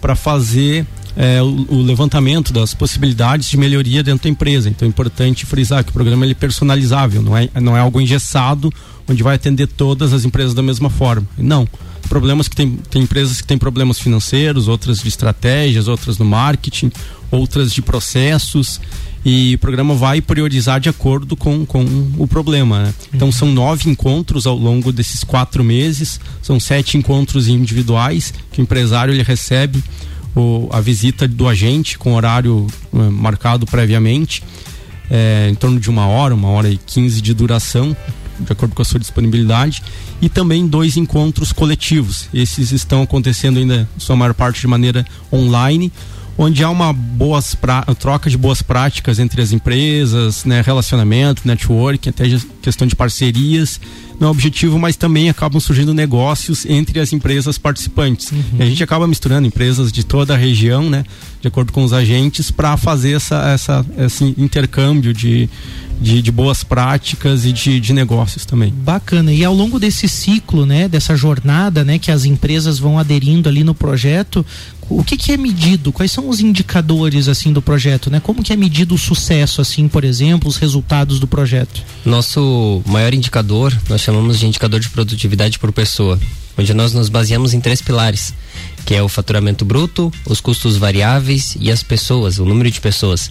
[0.00, 4.68] para fazer é, o, o levantamento das possibilidades de melhoria dentro da empresa.
[4.68, 8.00] Então é importante frisar que o programa ele é personalizável, não é, não é algo
[8.00, 8.72] engessado,
[9.08, 11.26] onde vai atender todas as empresas da mesma forma.
[11.36, 11.66] Não.
[12.08, 16.92] Problemas que tem, tem empresas que têm problemas financeiros, outras de estratégias, outras no marketing,
[17.32, 18.80] outras de processos.
[19.24, 21.84] E o programa vai priorizar de acordo com, com
[22.16, 22.84] o problema.
[22.84, 22.94] né?
[23.14, 28.62] Então são nove encontros ao longo desses quatro meses, são sete encontros individuais que o
[28.62, 29.82] empresário ele recebe
[30.34, 34.42] o- a visita do agente com horário eh, marcado previamente,
[35.10, 37.94] eh, em torno de uma hora, uma hora e quinze de duração,
[38.38, 39.82] de acordo com a sua disponibilidade,
[40.22, 42.26] e também dois encontros coletivos.
[42.32, 45.92] Esses estão acontecendo ainda, em sua maior parte, de maneira online,
[46.42, 52.08] onde há uma boas pra- troca de boas práticas entre as empresas, né, relacionamento, network,
[52.08, 52.24] até
[52.62, 53.78] questão de parcerias.
[54.18, 58.32] Não é objetivo, mas também acabam surgindo negócios entre as empresas participantes.
[58.58, 61.04] E a gente acaba misturando empresas de toda a região, né,
[61.42, 65.48] de acordo com os agentes, para fazer essa, essa, esse intercâmbio de,
[66.00, 68.72] de, de boas práticas e de, de negócios também.
[68.72, 69.30] Bacana.
[69.32, 73.64] E ao longo desse ciclo, né, dessa jornada, né, que as empresas vão aderindo ali
[73.64, 74.44] no projeto,
[74.90, 75.92] o que que é medido?
[75.92, 78.18] Quais são os indicadores assim do projeto, né?
[78.20, 81.82] Como que é medido o sucesso assim, por exemplo, os resultados do projeto?
[82.04, 86.18] Nosso maior indicador, nós chamamos de indicador de produtividade por pessoa,
[86.58, 88.34] onde nós nos baseamos em três pilares,
[88.84, 93.30] que é o faturamento bruto, os custos variáveis e as pessoas, o número de pessoas.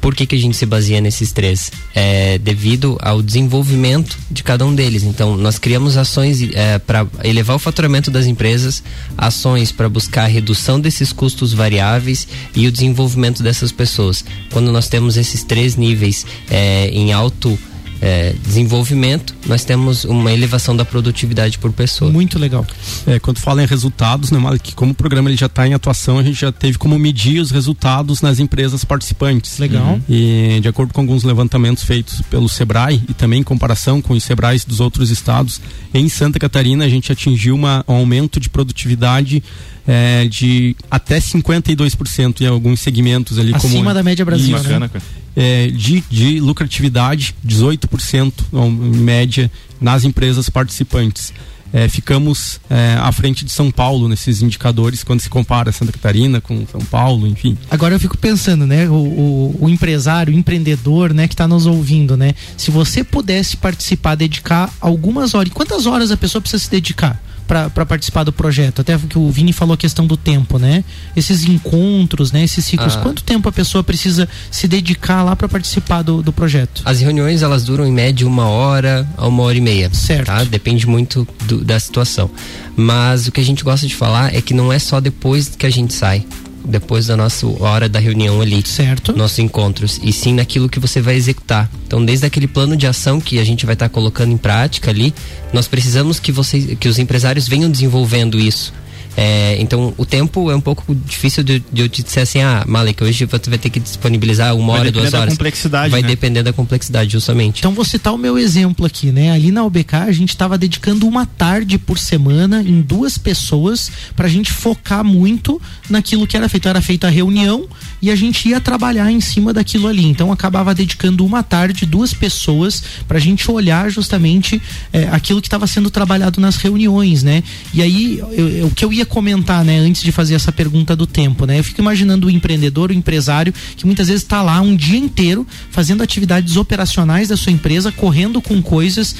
[0.00, 1.70] Por que, que a gente se baseia nesses três?
[1.94, 5.02] É devido ao desenvolvimento de cada um deles.
[5.02, 6.38] Então, nós criamos ações
[6.86, 8.82] para elevar o faturamento das empresas,
[9.16, 14.24] ações para buscar a redução desses custos variáveis e o desenvolvimento dessas pessoas.
[14.52, 17.58] Quando nós temos esses três níveis é, em alto
[18.00, 22.10] é, desenvolvimento, nós temos uma elevação da produtividade por pessoa.
[22.10, 22.66] Muito legal.
[23.06, 25.74] É, quando fala em resultados, né, Malik, que como o programa ele já está em
[25.74, 29.58] atuação, a gente já teve como medir os resultados nas empresas participantes.
[29.58, 30.00] Legal.
[30.08, 34.24] E de acordo com alguns levantamentos feitos pelo Sebrae e também em comparação com os
[34.24, 35.60] Sebrais dos outros estados,
[35.94, 39.42] em Santa Catarina a gente atingiu uma, um aumento de produtividade
[39.86, 43.54] é, de até 52% em alguns segmentos ali.
[43.54, 44.90] Acima como, da média brasileira, né?
[45.36, 51.32] É, de, de lucratividade, 18% em média nas empresas participantes.
[51.72, 56.40] É, ficamos é, à frente de São Paulo nesses indicadores quando se compara Santa Catarina
[56.40, 57.58] com São Paulo, enfim.
[57.70, 58.88] Agora eu fico pensando, né?
[58.88, 62.34] O, o, o empresário, o empreendedor, né, que está nos ouvindo, né?
[62.56, 65.52] Se você pudesse participar, dedicar algumas horas.
[65.52, 67.20] Quantas horas a pessoa precisa se dedicar?
[67.46, 68.80] Para participar do projeto?
[68.80, 70.84] Até que o Vini falou a questão do tempo, né?
[71.14, 72.42] Esses encontros, né?
[72.44, 72.96] Esses ciclos.
[72.96, 73.00] Ah.
[73.00, 76.82] Quanto tempo a pessoa precisa se dedicar lá para participar do, do projeto?
[76.84, 79.90] As reuniões elas duram em média uma hora a uma hora e meia.
[79.92, 80.26] Certo.
[80.26, 80.44] Tá?
[80.44, 82.30] Depende muito do- da situação.
[82.76, 85.64] Mas o que a gente gosta de falar é que não é só depois que
[85.66, 86.26] a gente sai.
[86.68, 88.66] Depois da nossa hora da reunião ali.
[88.66, 89.16] Certo.
[89.16, 90.00] Nossos encontros.
[90.02, 91.70] E sim naquilo que você vai executar.
[91.86, 95.14] Então, desde aquele plano de ação que a gente vai estar colocando em prática ali,
[95.52, 98.72] nós precisamos que vocês, que os empresários venham desenvolvendo isso.
[99.16, 102.64] É, então, o tempo é um pouco difícil de, de eu te dizer assim, ah,
[102.66, 105.32] Malek, hoje você vai ter que disponibilizar uma Vai hora, depender duas da horas.
[105.34, 106.08] complexidade, Vai né?
[106.08, 107.60] depender da complexidade, justamente.
[107.60, 109.30] Então vou citar o meu exemplo aqui, né?
[109.32, 114.26] Ali na UBK a gente estava dedicando uma tarde por semana em duas pessoas para
[114.26, 116.68] a gente focar muito naquilo que era feito.
[116.68, 117.66] Era feita a reunião
[118.02, 120.04] e a gente ia trabalhar em cima daquilo ali.
[120.04, 124.60] Então acabava dedicando uma tarde, duas pessoas para a gente olhar justamente
[124.92, 127.42] eh, aquilo que estava sendo trabalhado nas reuniões, né?
[127.72, 129.78] E aí eu- eu- o que eu ia comentar, né?
[129.78, 131.58] Antes de fazer essa pergunta do tempo, né?
[131.58, 135.46] Eu fico imaginando o empreendedor, o empresário que muitas vezes está lá um dia inteiro
[135.70, 139.14] fazendo atividades operacionais da sua empresa, correndo com coisas.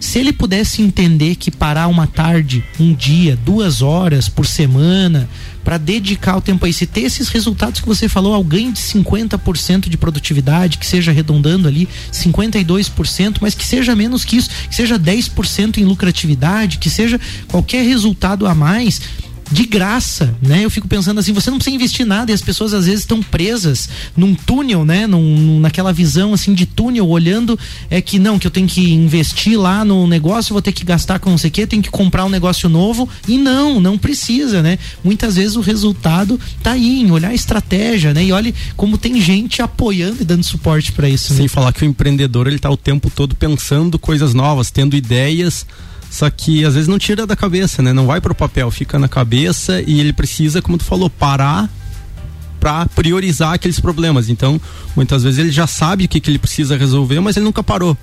[0.00, 5.28] Se ele pudesse entender que parar uma tarde, um dia, duas horas por semana,
[5.62, 8.80] para dedicar o tempo a isso e ter esses resultados que você falou, ganho de
[8.80, 14.74] 50% de produtividade, que seja arredondando ali 52%, mas que seja menos que isso, que
[14.74, 19.02] seja 10% em lucratividade, que seja qualquer resultado a mais,
[19.50, 20.64] de graça, né?
[20.64, 23.22] Eu fico pensando assim, você não precisa investir nada e as pessoas às vezes estão
[23.22, 25.06] presas num túnel, né?
[25.06, 27.58] Num, naquela visão assim de túnel, olhando
[27.90, 31.18] é que não, que eu tenho que investir lá no negócio, vou ter que gastar
[31.18, 34.62] com não sei o que, tenho que comprar um negócio novo e não, não precisa,
[34.62, 34.78] né?
[35.02, 38.24] Muitas vezes o resultado tá aí em olhar a estratégia, né?
[38.24, 41.34] E olhe como tem gente apoiando e dando suporte para isso.
[41.34, 41.48] Sem né?
[41.48, 45.66] falar que o empreendedor ele tá o tempo todo pensando coisas novas, tendo ideias,
[46.10, 47.92] só que às vezes não tira da cabeça, né?
[47.92, 51.70] Não vai pro papel, fica na cabeça e ele precisa, como tu falou, parar
[52.58, 54.28] para priorizar aqueles problemas.
[54.28, 54.60] Então,
[54.94, 57.96] muitas vezes ele já sabe o que, que ele precisa resolver, mas ele nunca parou.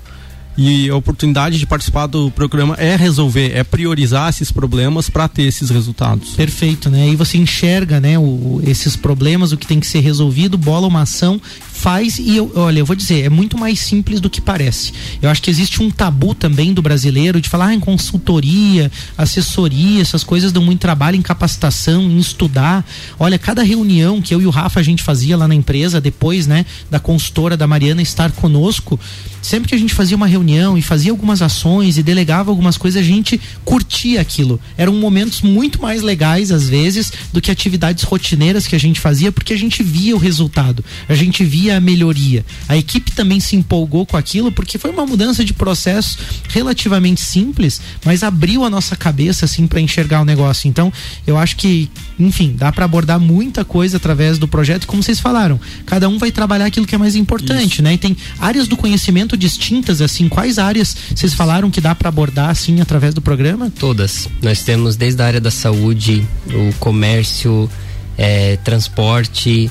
[0.60, 5.44] E a oportunidade de participar do programa é resolver, é priorizar esses problemas para ter
[5.44, 6.30] esses resultados.
[6.30, 7.04] Perfeito, né?
[7.04, 11.02] Aí você enxerga, né, o, esses problemas, o que tem que ser resolvido, bola uma
[11.02, 11.40] ação,
[11.78, 14.92] faz e eu, olha, eu vou dizer, é muito mais simples do que parece.
[15.22, 20.00] Eu acho que existe um tabu também do brasileiro de falar ah, em consultoria, assessoria,
[20.00, 22.84] essas coisas dão muito trabalho em capacitação, em estudar.
[23.18, 26.46] Olha, cada reunião que eu e o Rafa a gente fazia lá na empresa, depois,
[26.46, 28.98] né, da consultora da Mariana estar conosco,
[29.42, 33.02] sempre que a gente fazia uma reunião e fazia algumas ações e delegava algumas coisas,
[33.02, 34.60] a gente curtia aquilo.
[34.76, 39.30] Eram momentos muito mais legais, às vezes, do que atividades rotineiras que a gente fazia,
[39.30, 42.44] porque a gente via o resultado, a gente via a melhoria.
[42.68, 47.80] A equipe também se empolgou com aquilo, porque foi uma mudança de processo relativamente simples,
[48.04, 50.68] mas abriu a nossa cabeça, assim, para enxergar o negócio.
[50.68, 50.92] Então,
[51.26, 55.60] eu acho que, enfim, dá para abordar muita coisa através do projeto, como vocês falaram.
[55.86, 57.82] Cada um vai trabalhar aquilo que é mais importante, Isso.
[57.82, 57.94] né?
[57.94, 62.50] E tem áreas do conhecimento distintas, assim, quais áreas vocês falaram que dá para abordar,
[62.50, 63.70] assim, através do programa?
[63.78, 64.28] Todas.
[64.42, 67.70] Nós temos desde a área da saúde, o comércio,
[68.16, 69.70] é, transporte,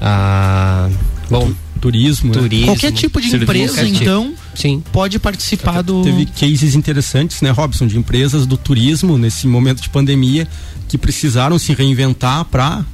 [0.00, 0.88] a.
[1.28, 2.72] Bom, turismo, turismo né?
[2.72, 4.82] qualquer tipo de empresa então Sim.
[4.92, 9.88] pode participar do teve cases interessantes né Robson de empresas do turismo nesse momento de
[9.88, 10.48] pandemia
[10.88, 12.84] que precisaram se reinventar para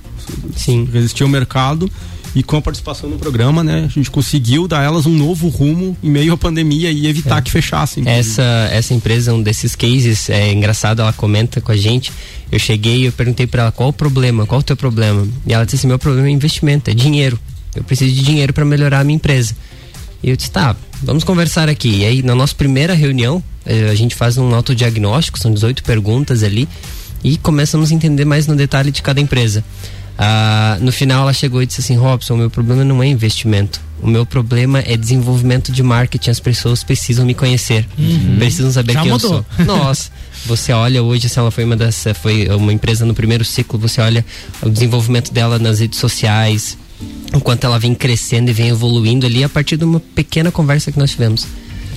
[0.93, 1.91] resistir ao mercado
[2.35, 5.97] e com a participação no programa, né, a gente conseguiu dar elas um novo rumo
[6.03, 7.43] em meio à pandemia e evitar é.
[7.43, 8.05] que fechassem.
[8.07, 12.11] Essa essa empresa, um desses cases, é engraçado, ela comenta com a gente.
[12.51, 15.29] Eu cheguei e eu perguntei para ela qual o problema, qual o teu problema?
[15.47, 17.39] E ela disse assim: meu problema é investimento, é dinheiro.
[17.75, 19.55] Eu preciso de dinheiro para melhorar a minha empresa.
[20.23, 22.01] E eu disse: tá, vamos conversar aqui.
[22.01, 26.43] E aí, na nossa primeira reunião, eh, a gente faz um autodiagnóstico, são 18 perguntas
[26.43, 26.69] ali,
[27.25, 29.65] e começamos a entender mais no detalhe de cada empresa.
[30.19, 33.81] Ah, no final ela chegou e disse assim, Robson, o meu problema não é investimento.
[34.01, 36.31] O meu problema é desenvolvimento de marketing.
[36.31, 37.87] As pessoas precisam me conhecer.
[37.97, 38.37] Uhum.
[38.37, 39.45] Precisam saber Já quem mudou.
[39.59, 39.65] eu sou.
[39.77, 40.11] Nossa,
[40.45, 42.05] você olha hoje, se ela foi uma das.
[42.21, 44.25] Foi uma empresa no primeiro ciclo, você olha
[44.61, 46.77] o desenvolvimento dela nas redes sociais,
[47.35, 50.99] enquanto ela vem crescendo e vem evoluindo ali a partir de uma pequena conversa que
[50.99, 51.47] nós tivemos.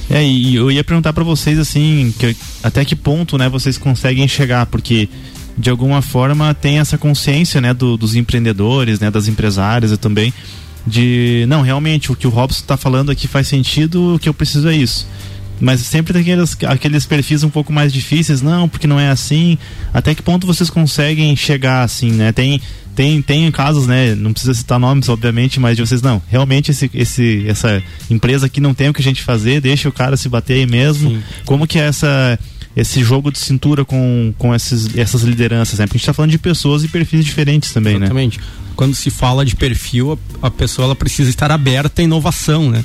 [0.10, 4.28] É, e eu ia perguntar para vocês assim, que, até que ponto, né, vocês conseguem
[4.28, 5.10] chegar, porque
[5.58, 10.34] de alguma forma tem essa consciência, né, do, dos empreendedores, né, das empresárias também
[10.86, 14.34] de não, realmente o que o Robson está falando aqui faz sentido, o que eu
[14.34, 15.08] preciso é isso.
[15.60, 19.58] Mas sempre tem aqueles, aqueles perfis um pouco mais difíceis, não, porque não é assim.
[19.94, 22.32] Até que ponto vocês conseguem chegar assim, né?
[22.32, 22.62] Tem,
[22.94, 24.16] tem, tem casos, né?
[24.16, 28.60] Não precisa citar nomes, obviamente, mas de vocês, não, realmente esse, esse, essa empresa aqui
[28.60, 31.10] não tem o que a gente fazer, deixa o cara se bater aí mesmo.
[31.10, 31.24] Sim.
[31.46, 32.38] Como que é essa
[32.76, 35.86] esse jogo de cintura com, com esses, essas lideranças, né?
[35.86, 38.38] Porque a gente está falando de pessoas e perfis diferentes também, Exatamente.
[38.38, 38.44] né?
[38.44, 38.76] Exatamente.
[38.76, 42.84] Quando se fala de perfil, a, a pessoa ela precisa estar aberta à inovação, né?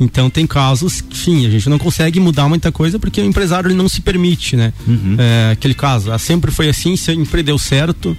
[0.00, 3.68] Então tem casos que, enfim, a gente não consegue mudar muita coisa porque o empresário
[3.68, 4.72] ele não se permite, né?
[4.86, 5.16] Uhum.
[5.18, 8.16] É, aquele caso, ah, sempre foi assim, sempre deu certo,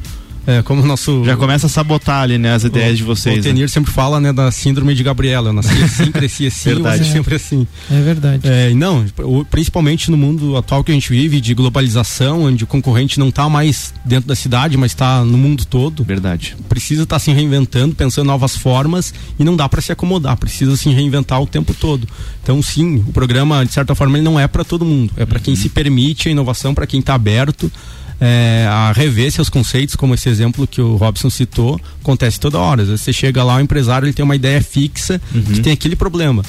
[0.50, 1.24] é, como o nosso.
[1.24, 3.38] Já começa a sabotar ali, né, as ideias o, de vocês.
[3.38, 3.68] O Tenir né?
[3.68, 5.50] sempre fala, né, da síndrome de Gabriela.
[5.50, 7.06] Eu nasci assim, cresci assim, verdade.
[7.06, 7.68] você sempre assim.
[7.92, 8.48] É verdade.
[8.48, 9.06] É, não,
[9.52, 13.48] principalmente no mundo atual que a gente vive, de globalização, onde o concorrente não está
[13.48, 16.04] mais dentro da cidade, mas está no mundo todo.
[16.04, 16.56] Verdade.
[16.68, 20.76] Precisa estar tá se reinventando, pensando novas formas e não dá para se acomodar, precisa
[20.76, 22.08] se reinventar o tempo todo.
[22.42, 25.38] Então, sim, o programa, de certa forma, ele não é para todo mundo, é para
[25.38, 25.44] uhum.
[25.44, 27.72] quem se permite a inovação, para quem está aberto
[28.20, 32.86] é, a rever seus conceitos, como esse exemplo que o Robson citou, acontece toda hora.
[32.86, 35.42] Você chega lá, o empresário ele tem uma ideia fixa uhum.
[35.42, 36.44] que tem aquele problema.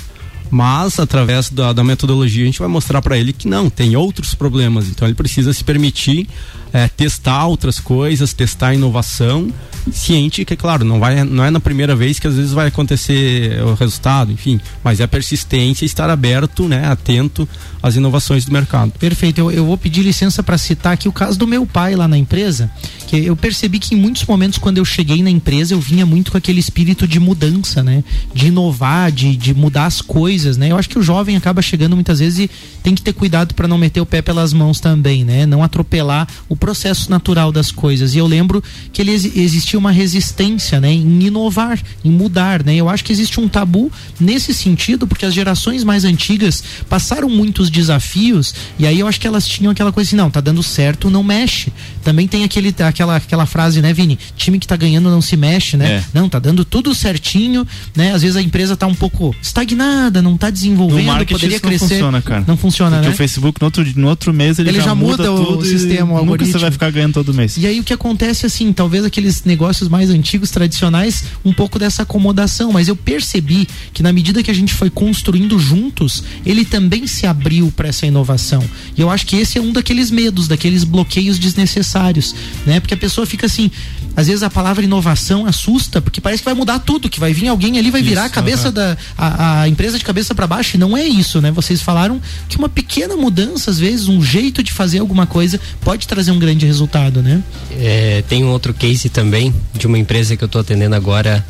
[0.51, 4.35] Mas, através da, da metodologia, a gente vai mostrar para ele que não, tem outros
[4.35, 4.89] problemas.
[4.89, 6.29] Então, ele precisa se permitir
[6.73, 9.53] é, testar outras coisas, testar inovação,
[9.93, 13.62] ciente que, claro, não, vai, não é na primeira vez que às vezes vai acontecer
[13.62, 17.49] o resultado, enfim, mas é persistência, estar aberto, né, atento
[17.83, 18.93] às inovações do mercado.
[18.99, 19.39] Perfeito.
[19.39, 22.18] Eu, eu vou pedir licença para citar aqui o caso do meu pai lá na
[22.18, 22.71] empresa,
[23.07, 26.31] Que eu percebi que em muitos momentos, quando eu cheguei na empresa, eu vinha muito
[26.31, 28.05] com aquele espírito de mudança, né?
[28.35, 30.71] De inovar, de, de mudar as coisas, né?
[30.71, 32.51] Eu acho que o jovem acaba chegando muitas vezes e
[32.83, 35.47] tem que ter cuidado para não meter o pé pelas mãos também, né?
[35.47, 38.14] Não atropelar o processo natural das coisas.
[38.14, 40.92] E eu lembro que ele existia uma resistência, né?
[40.92, 42.76] Em inovar, em mudar, né?
[42.76, 43.90] Eu acho que existe um tabu
[44.20, 49.26] nesse sentido, porque as gerações mais antigas passaram muitos desafios e aí eu acho que
[49.26, 51.72] elas tinham aquela coisa assim, não, tá dando certo, não mexe.
[52.04, 54.18] Também tem aquele, aquela, aquela frase, né, Vini?
[54.36, 55.90] Time que tá ganhando não se mexe, né?
[55.92, 56.04] É.
[56.12, 58.12] Não, tá dando tudo certinho, né?
[58.12, 61.88] Às vezes a empresa tá um pouco estagnada, não tá desenvolvendo, poderia isso não crescer.
[61.88, 62.44] funciona, cara.
[62.46, 63.14] Não funciona, Porque né?
[63.14, 66.24] o Facebook no outro, no outro mês ele, Ele já muda o tudo sistema, o
[66.24, 67.57] Nunca você vai ficar ganhando todo mês.
[67.57, 72.03] E aí o que acontece assim, talvez aqueles negócios mais antigos, tradicionais, um pouco dessa
[72.03, 77.07] acomodação, mas eu percebi que na medida que a gente foi construindo juntos, ele também
[77.07, 78.62] se abriu para essa inovação.
[78.96, 82.34] E eu acho que esse é um daqueles medos, daqueles bloqueios desnecessários,
[82.66, 82.80] né?
[82.80, 83.70] Porque a pessoa fica assim,
[84.16, 87.48] às vezes a palavra inovação assusta, porque parece que vai mudar tudo, que vai vir
[87.48, 88.72] alguém ali vai virar a Isso, cabeça aham.
[88.72, 91.51] da a, a empresa de cabeça para baixo, e não é isso, né?
[91.51, 96.07] Vocês falaram que uma pequena mudança, às vezes, um jeito de fazer alguma coisa pode
[96.07, 97.43] trazer um grande resultado, né?
[97.78, 101.45] É, tem um outro case também de uma empresa que eu estou atendendo agora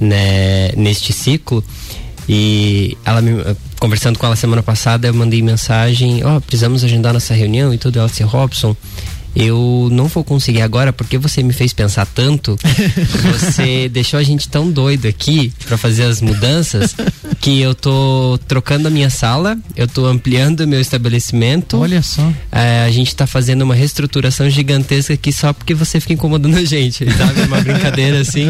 [0.00, 1.62] né, neste ciclo
[2.28, 3.32] e ela me,
[3.78, 7.98] conversando com ela semana passada eu mandei mensagem ó precisamos agendar nossa reunião e tudo
[7.98, 8.74] ela disse Robson
[9.34, 12.58] eu não vou conseguir agora porque você me fez pensar tanto
[13.32, 16.94] você deixou a gente tão doido aqui para fazer as mudanças
[17.40, 22.30] que eu tô trocando a minha sala eu tô ampliando o meu estabelecimento Olha só.
[22.52, 26.64] é, a gente tá fazendo uma reestruturação gigantesca aqui só porque você fica incomodando a
[26.64, 27.42] gente, sabe?
[27.42, 28.46] Uma brincadeira assim.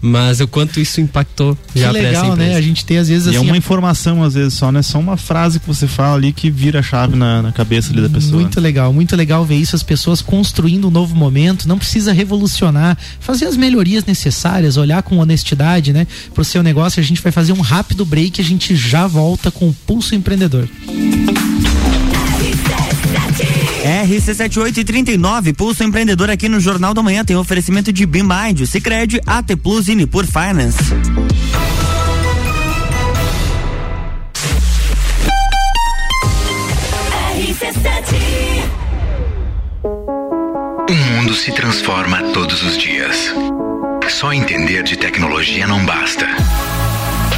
[0.00, 2.50] Mas o quanto isso impactou Que já pra essa legal, empresa.
[2.50, 2.56] né?
[2.56, 3.38] A gente tem às vezes E assim.
[3.38, 4.82] é uma informação, às vezes, só, né?
[4.82, 8.02] Só uma frase que você fala ali que vira a chave na, na cabeça ali
[8.02, 8.40] da pessoa.
[8.40, 12.96] Muito legal, muito legal ver isso, as pessoas construindo um novo momento, não precisa revolucionar,
[13.20, 17.00] fazer as melhorias necessárias, olhar com honestidade, né, pro seu negócio.
[17.00, 20.68] A gente vai fazer um rápido break, a gente já volta com o Pulso Empreendedor.
[23.84, 29.88] RC7839, Pulso Empreendedor aqui no Jornal da Manhã tem oferecimento de BeMind, Cicred, AT Plus
[29.88, 30.78] e Nipur Finance.
[37.38, 38.17] O
[41.18, 43.34] mundo se transforma todos os dias.
[44.08, 46.24] Só entender de tecnologia não basta.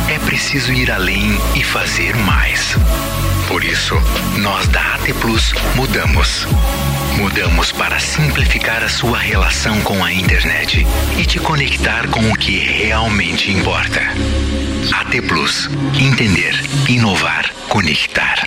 [0.07, 2.76] É preciso ir além e fazer mais.
[3.49, 3.95] Por isso,
[4.37, 6.47] nós da AT Plus mudamos.
[7.16, 10.87] Mudamos para simplificar a sua relação com a internet
[11.18, 14.01] e te conectar com o que realmente importa.
[14.93, 15.70] AT Plus.
[15.99, 16.55] Entender,
[16.87, 18.47] inovar, conectar.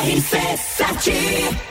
[0.01, 1.70] RC7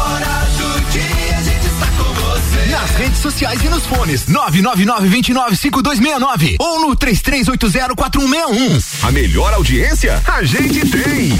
[2.81, 9.03] Nas redes sociais e nos fones 999-295269 ou no 33804161.
[9.03, 11.39] A melhor audiência a gente tem.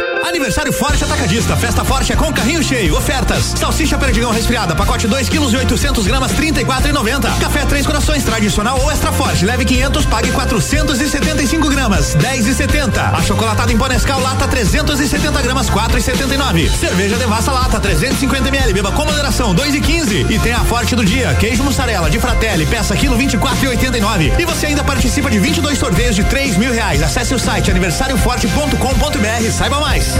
[0.31, 1.55] Aniversário Forte Atacadista.
[1.57, 2.95] Festa Forte é com carrinho cheio.
[2.95, 3.53] Ofertas.
[3.57, 4.73] Salsicha perdigão resfriada.
[4.75, 7.39] Pacote 2 quilos e 800 gramas, 34,90.
[7.39, 9.45] Café Três Corações tradicional ou extra forte.
[9.45, 13.13] Leve 500, pague 475 gramas, 10,70.
[13.13, 16.69] A chocolatada em pó Nescau lata 370 gramas, 4,79.
[16.69, 18.73] Cerveja Devassa lata 350 ml.
[18.73, 20.31] Beba com moderação, 2,15.
[20.31, 21.35] E tem a Forte do dia.
[21.35, 24.39] Queijo mussarela de Fratelli, peça quilo 24,89.
[24.39, 27.03] E você ainda participa de 22 sorteios de 3 mil reais.
[27.03, 29.51] Acesse o site aniversarioforte.com.br.
[29.51, 29.90] Saiba mais.
[29.91, 30.15] nice.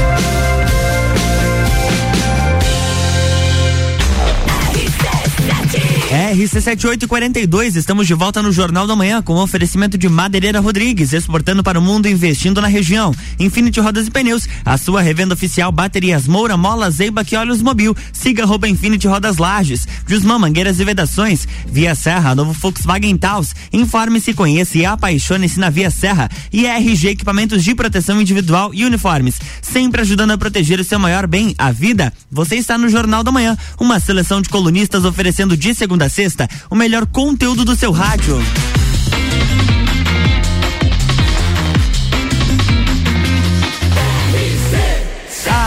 [4.76, 10.59] He says that RC7842, estamos de volta no Jornal da Manhã com oferecimento de Madeireira
[10.59, 13.16] Rodrigues, exportando para o mundo, investindo na região.
[13.39, 17.95] Infinity Rodas e Pneus, a sua revenda oficial Baterias Moura, Mola, Zeiba e Olhos Mobil.
[18.12, 19.88] Siga arroba Infinity Rodas Lages.
[20.05, 23.55] Jusman Mangueiras e Vedações, Via Serra, novo Volkswagen Taos.
[23.72, 26.30] Informe-se, conheça e apaixone-se na Via Serra.
[26.51, 31.26] E RG Equipamentos de Proteção Individual e Uniformes, sempre ajudando a proteger o seu maior
[31.26, 32.12] bem, a vida.
[32.30, 36.47] Você está no Jornal da Manhã, uma seleção de colunistas oferecendo de segunda a sexta
[36.70, 38.39] o melhor conteúdo do seu rádio.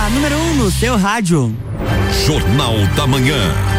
[0.04, 1.56] A número 1 um no seu rádio.
[2.26, 3.73] Jornal da Manhã.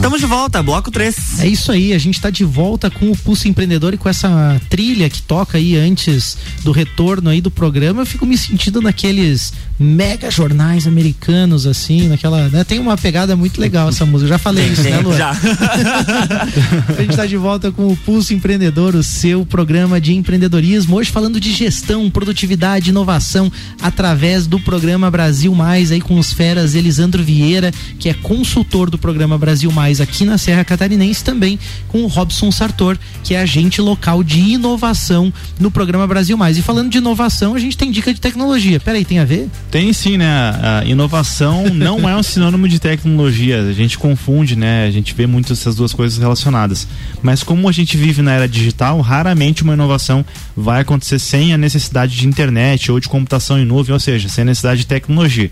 [0.00, 1.40] Estamos de volta, bloco 3.
[1.40, 4.58] É isso aí, a gente está de volta com o Pulso Empreendedor e com essa
[4.70, 8.00] trilha que toca aí antes do retorno aí do programa.
[8.00, 12.48] Eu fico me sentindo naqueles mega jornais americanos, assim, naquela.
[12.48, 12.64] Né?
[12.64, 14.24] Tem uma pegada muito legal essa música.
[14.24, 15.14] Eu já falei isso, né, Lu?
[15.14, 15.32] Já.
[16.96, 20.96] a gente está de volta com o Pulso Empreendedor, o seu programa de empreendedorismo.
[20.96, 26.74] Hoje falando de gestão, produtividade, inovação, através do programa Brasil Mais, aí com os feras
[26.74, 32.02] Elisandro Vieira, que é consultor do programa Brasil Mais aqui na Serra Catarinense, também com
[32.02, 36.58] o Robson Sartor, que é agente local de inovação no programa Brasil Mais.
[36.58, 38.78] E falando de inovação, a gente tem dica de tecnologia.
[38.78, 39.48] Peraí, tem a ver?
[39.70, 40.28] Tem sim, né?
[40.28, 43.62] A inovação não é um sinônimo de tecnologia.
[43.62, 44.86] A gente confunde, né?
[44.86, 46.86] A gente vê muito essas duas coisas relacionadas.
[47.22, 50.24] Mas como a gente vive na era digital, raramente uma inovação
[50.54, 54.42] vai acontecer sem a necessidade de internet ou de computação em nuvem, ou seja, sem
[54.42, 55.50] a necessidade de tecnologia.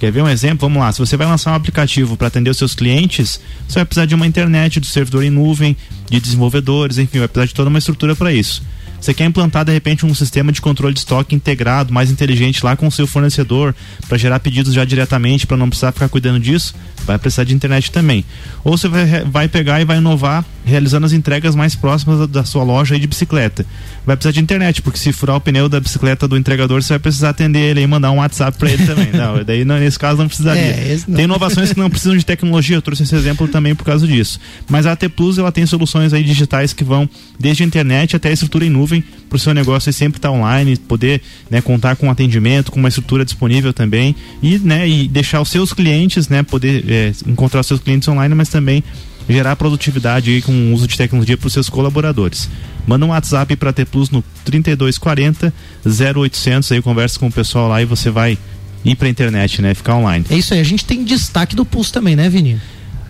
[0.00, 0.66] Quer ver um exemplo?
[0.66, 0.90] Vamos lá.
[0.90, 3.38] Se você vai lançar um aplicativo para atender os seus clientes,
[3.68, 5.76] você vai precisar de uma internet, do servidor em nuvem,
[6.08, 8.62] de desenvolvedores, enfim, vai precisar de toda uma estrutura para isso.
[9.00, 12.76] Você quer implantar de repente um sistema de controle de estoque integrado, mais inteligente lá
[12.76, 13.74] com o seu fornecedor,
[14.08, 16.74] para gerar pedidos já diretamente, para não precisar ficar cuidando disso,
[17.06, 18.24] vai precisar de internet também.
[18.62, 22.62] Ou você vai, vai pegar e vai inovar realizando as entregas mais próximas da, sua
[22.62, 23.64] loja de bicicleta.
[24.04, 26.98] Vai precisar de internet, porque se furar o pneu da bicicleta do entregador, você vai
[26.98, 29.10] precisar atender ele e mandar um WhatsApp para ele também.
[29.20, 30.62] Não, daí não, nesse caso não precisaria.
[30.62, 31.16] É, não.
[31.16, 34.38] Tem inovações que não precisam de tecnologia, eu trouxe esse exemplo também por causa disso.
[34.68, 38.28] Mas a AT Plus ela tem soluções aí digitais que vão desde a internet até
[38.28, 38.89] a estrutura em nuvem
[39.28, 42.88] para o seu negócio sempre estar tá online, poder né, contar com atendimento, com uma
[42.88, 47.66] estrutura disponível também e, né, e deixar os seus clientes, né, poder é, encontrar os
[47.66, 48.82] seus clientes online, mas também
[49.28, 52.48] gerar produtividade aí com o uso de tecnologia para os seus colaboradores.
[52.86, 55.52] Manda um WhatsApp para T Plus no 3240
[55.86, 58.36] 0800 aí conversa com o pessoal lá e você vai
[58.84, 60.24] ir para a internet, né, ficar online.
[60.30, 62.60] É isso aí, a gente tem destaque do Pulso também, né, Vini?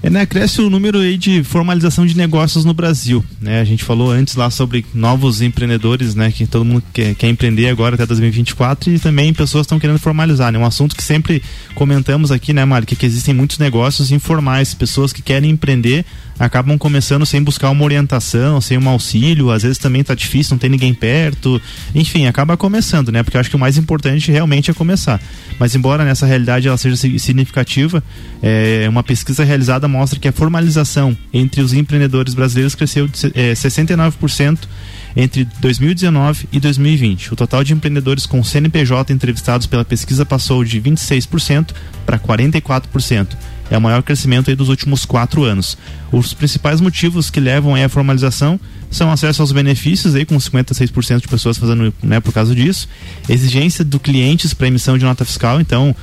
[0.02, 3.24] É, né, cresce o número aí de formalização de negócios no Brasil.
[3.40, 3.60] Né?
[3.60, 6.32] A gente falou antes lá sobre novos empreendedores, né?
[6.32, 10.50] Que todo mundo quer, quer empreender agora até 2024 e também pessoas estão querendo formalizar.
[10.50, 10.58] Né?
[10.58, 11.42] Um assunto que sempre
[11.74, 16.04] comentamos aqui, né, Mari, que, que existem muitos negócios informais, pessoas que querem empreender
[16.40, 20.58] acabam começando sem buscar uma orientação, sem um auxílio, às vezes também tá difícil, não
[20.58, 21.60] tem ninguém perto.
[21.94, 23.22] Enfim, acaba começando, né?
[23.22, 25.20] Porque eu acho que o mais importante realmente é começar.
[25.58, 28.02] Mas embora nessa realidade ela seja significativa,
[28.42, 33.52] é, uma pesquisa realizada mostra que a formalização entre os empreendedores brasileiros cresceu de é,
[33.52, 34.58] 69%
[35.16, 37.32] entre 2019 e 2020.
[37.32, 41.72] O total de empreendedores com CNPJ entrevistados pela pesquisa passou de 26%
[42.06, 43.28] para 44%.
[43.70, 45.78] É o maior crescimento dos últimos quatro anos.
[46.10, 48.58] Os principais motivos que levam à formalização
[48.90, 52.88] são acesso aos benefícios, aí com 56% de pessoas fazendo né, por causa disso,
[53.28, 55.94] exigência do clientes para emissão de nota fiscal, então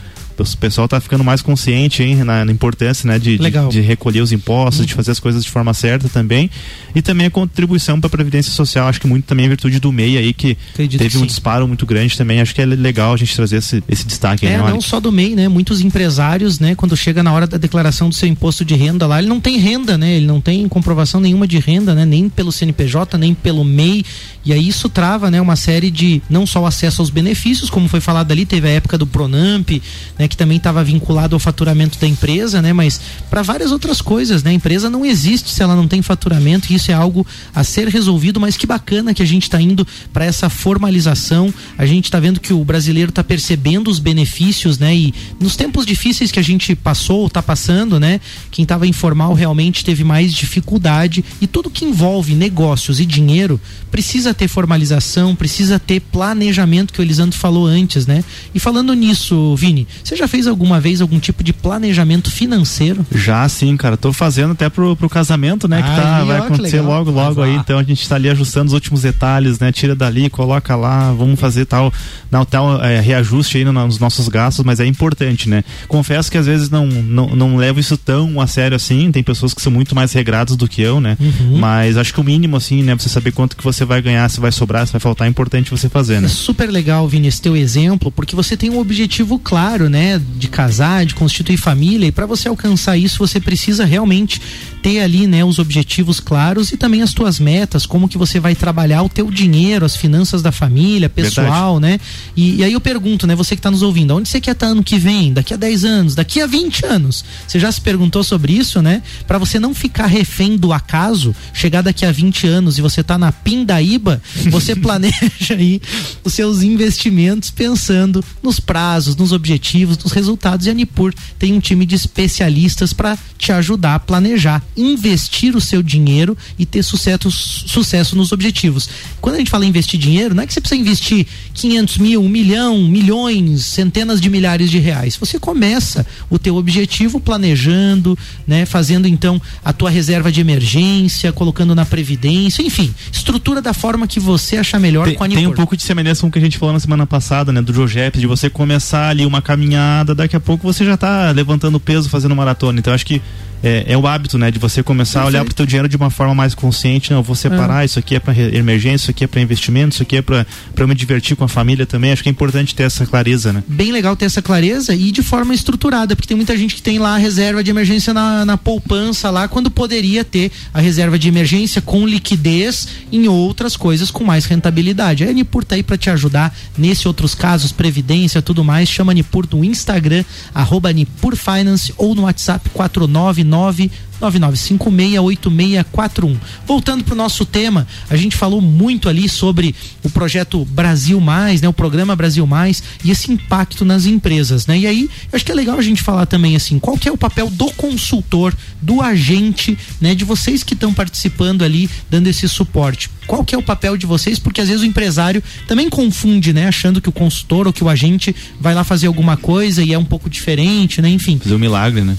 [0.44, 4.22] O pessoal tá ficando mais consciente hein, na, na importância né, de, de, de, recolher
[4.22, 6.50] os impostos, de fazer as coisas de forma certa também.
[6.94, 9.92] E também a contribuição para a Previdência Social, acho que muito também em virtude do
[9.92, 12.42] MEI aí, que Acredito teve que um disparo muito grande também.
[12.42, 15.00] Acho que é legal a gente trazer esse, esse destaque é, aí, né, não só
[15.00, 15.48] do MEI, né?
[15.48, 19.20] Muitos empresários, né, quando chega na hora da declaração do seu imposto de renda lá,
[19.20, 20.18] ele não tem renda, né?
[20.18, 22.06] Ele não tem comprovação nenhuma de renda, né?
[22.06, 24.04] Nem pelo CNPJ, nem pelo MEI.
[24.48, 27.90] E aí isso trava, né, uma série de não só o acesso aos benefícios, como
[27.90, 29.70] foi falado ali, teve a época do Pronamp,
[30.18, 34.44] né, que também estava vinculado ao faturamento da empresa, né, mas para várias outras coisas,
[34.44, 34.52] né?
[34.52, 37.90] A empresa não existe se ela não tem faturamento, e isso é algo a ser
[37.90, 41.54] resolvido, mas que bacana que a gente está indo para essa formalização.
[41.78, 44.96] A gente está vendo que o brasileiro está percebendo os benefícios, né?
[44.96, 48.22] E nos tempos difíceis que a gente passou, está passando, né?
[48.50, 53.60] Quem estava informal realmente teve mais dificuldade e tudo que envolve negócios e dinheiro
[53.92, 58.24] precisa ter formalização, precisa ter planejamento, que o Elisandro falou antes, né?
[58.54, 63.06] E falando nisso, Vini, você já fez alguma vez algum tipo de planejamento financeiro?
[63.12, 63.98] Já sim, cara.
[63.98, 65.82] Tô fazendo até pro, pro casamento, né?
[65.82, 67.56] que tá, vai acontecer logo, logo aí.
[67.56, 69.72] Então a gente tá ali ajustando os últimos detalhes, né?
[69.72, 71.92] Tira dali, coloca lá, vamos fazer tal,
[72.30, 75.64] dar tal é, reajuste aí nos nossos gastos, mas é importante, né?
[75.88, 79.12] Confesso que às vezes não, não, não levo isso tão a sério assim.
[79.12, 81.18] Tem pessoas que são muito mais regradas do que eu, né?
[81.20, 81.58] Uhum.
[81.58, 82.96] Mas acho que o mínimo, assim, né?
[82.96, 85.72] Você saber quanto que você vai ganhar, se vai sobrar, se vai faltar, é importante
[85.72, 86.28] você fazer, né?
[86.28, 90.22] É super legal, Vini, esse teu exemplo, porque você tem um objetivo claro, né?
[90.38, 94.42] De casar, de constituir família, e para você alcançar isso, você precisa realmente
[94.88, 98.56] ter ali, né, os objetivos claros e também as tuas metas, como que você vai
[98.56, 102.00] trabalhar o teu dinheiro, as finanças da família, pessoal, Verdade.
[102.00, 102.00] né?
[102.38, 104.68] E, e, aí eu pergunto, né, você que está nos ouvindo, onde você quer estar
[104.68, 107.26] tá ano que vem, daqui a 10 anos, daqui a 20 anos?
[107.46, 109.02] Você já se perguntou sobre isso, né?
[109.28, 113.18] Para você não ficar refém do acaso, chegar daqui a 20 anos e você tá
[113.18, 114.07] na pindaíba,
[114.50, 115.82] você planeja aí
[116.24, 120.66] os seus investimentos pensando nos prazos, nos objetivos, nos resultados.
[120.66, 125.62] E a Nipur tem um time de especialistas para te ajudar a planejar, investir o
[125.62, 128.90] seu dinheiro e ter sucesso, sucesso nos objetivos.
[129.22, 132.22] Quando a gente fala em investir dinheiro, não é que você precisa investir 500 mil,
[132.22, 135.16] um milhão, milhões, centenas de milhares de reais.
[135.16, 141.76] Você começa o teu objetivo planejando, né, fazendo então a tua reserva de emergência, colocando
[141.76, 145.54] na previdência, enfim, estrutura da forma que você achar melhor tem, com a Tem um
[145.54, 148.20] pouco de semelhança com o que a gente falou na semana passada, né, do Jojep,
[148.20, 152.36] de você começar ali uma caminhada, daqui a pouco você já está levantando peso, fazendo
[152.36, 152.80] maratona.
[152.80, 153.22] Então acho que
[153.64, 155.26] é, é, o hábito, né, de você começar Perfeito.
[155.26, 157.12] a olhar para o teu dinheiro de uma forma mais consciente.
[157.12, 157.86] Não, vou separar, é.
[157.86, 160.96] isso aqui é para emergência, isso aqui é para investimento, isso aqui é para me
[160.96, 162.12] divertir com a família também.
[162.12, 163.64] Acho que é importante ter essa clareza, né?
[163.68, 167.00] Bem legal ter essa clareza e de forma estruturada, porque tem muita gente que tem
[167.00, 171.28] lá a reserva de emergência na, na poupança lá, quando poderia ter a reserva de
[171.28, 175.24] emergência com liquidez em outras coisas com mais rentabilidade.
[175.24, 178.90] A Nipur tá aí para te ajudar nesse outros casos, previdência, tudo mais.
[178.90, 180.90] Chama a Nipur no Instagram, arroba
[181.36, 186.38] Finance ou no WhatsApp 49 999568641.
[186.66, 191.62] Voltando para o nosso tema, a gente falou muito ali sobre o projeto Brasil Mais,
[191.62, 194.80] né, o programa Brasil Mais e esse impacto nas empresas, né?
[194.80, 197.18] E aí, acho que é legal a gente falar também assim, qual que é o
[197.18, 203.10] papel do consultor, do agente, né, de vocês que estão participando ali, dando esse suporte.
[203.26, 204.40] Qual que é o papel de vocês?
[204.40, 207.90] Porque às vezes o empresário também confunde, né, achando que o consultor ou que o
[207.90, 211.10] agente vai lá fazer alguma coisa e é um pouco diferente, né?
[211.10, 211.38] Enfim.
[211.38, 212.16] Fazer um milagre, né?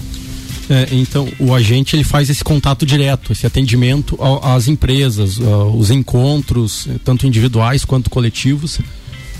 [0.69, 5.39] É, então, o agente ele faz esse contato direto, esse atendimento às empresas,
[5.75, 8.79] os encontros, eh, tanto individuais quanto coletivos.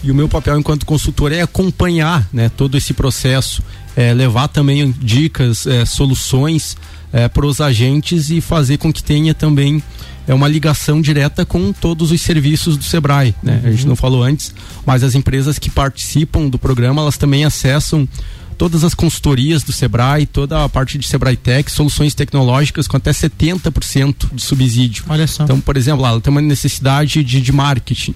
[0.04, 3.62] E o meu papel enquanto consultor é acompanhar né, todo esse processo,
[3.96, 6.78] é, levar também dicas, é, soluções
[7.12, 9.84] é, para os agentes e fazer com que tenha também
[10.28, 13.34] é uma ligação direta com todos os serviços do Sebrae.
[13.42, 13.62] Né?
[13.64, 13.90] A gente uhum.
[13.90, 14.54] não falou antes,
[14.86, 18.08] mas as empresas que participam do programa elas também acessam
[18.60, 23.10] todas as consultorias do Sebrae, toda a parte de Sebrae Tech, soluções tecnológicas com até
[23.12, 25.06] 70% de subsídio.
[25.08, 25.46] Olha só.
[25.46, 28.14] Então, por exemplo, ela tem uma necessidade de, de marketing.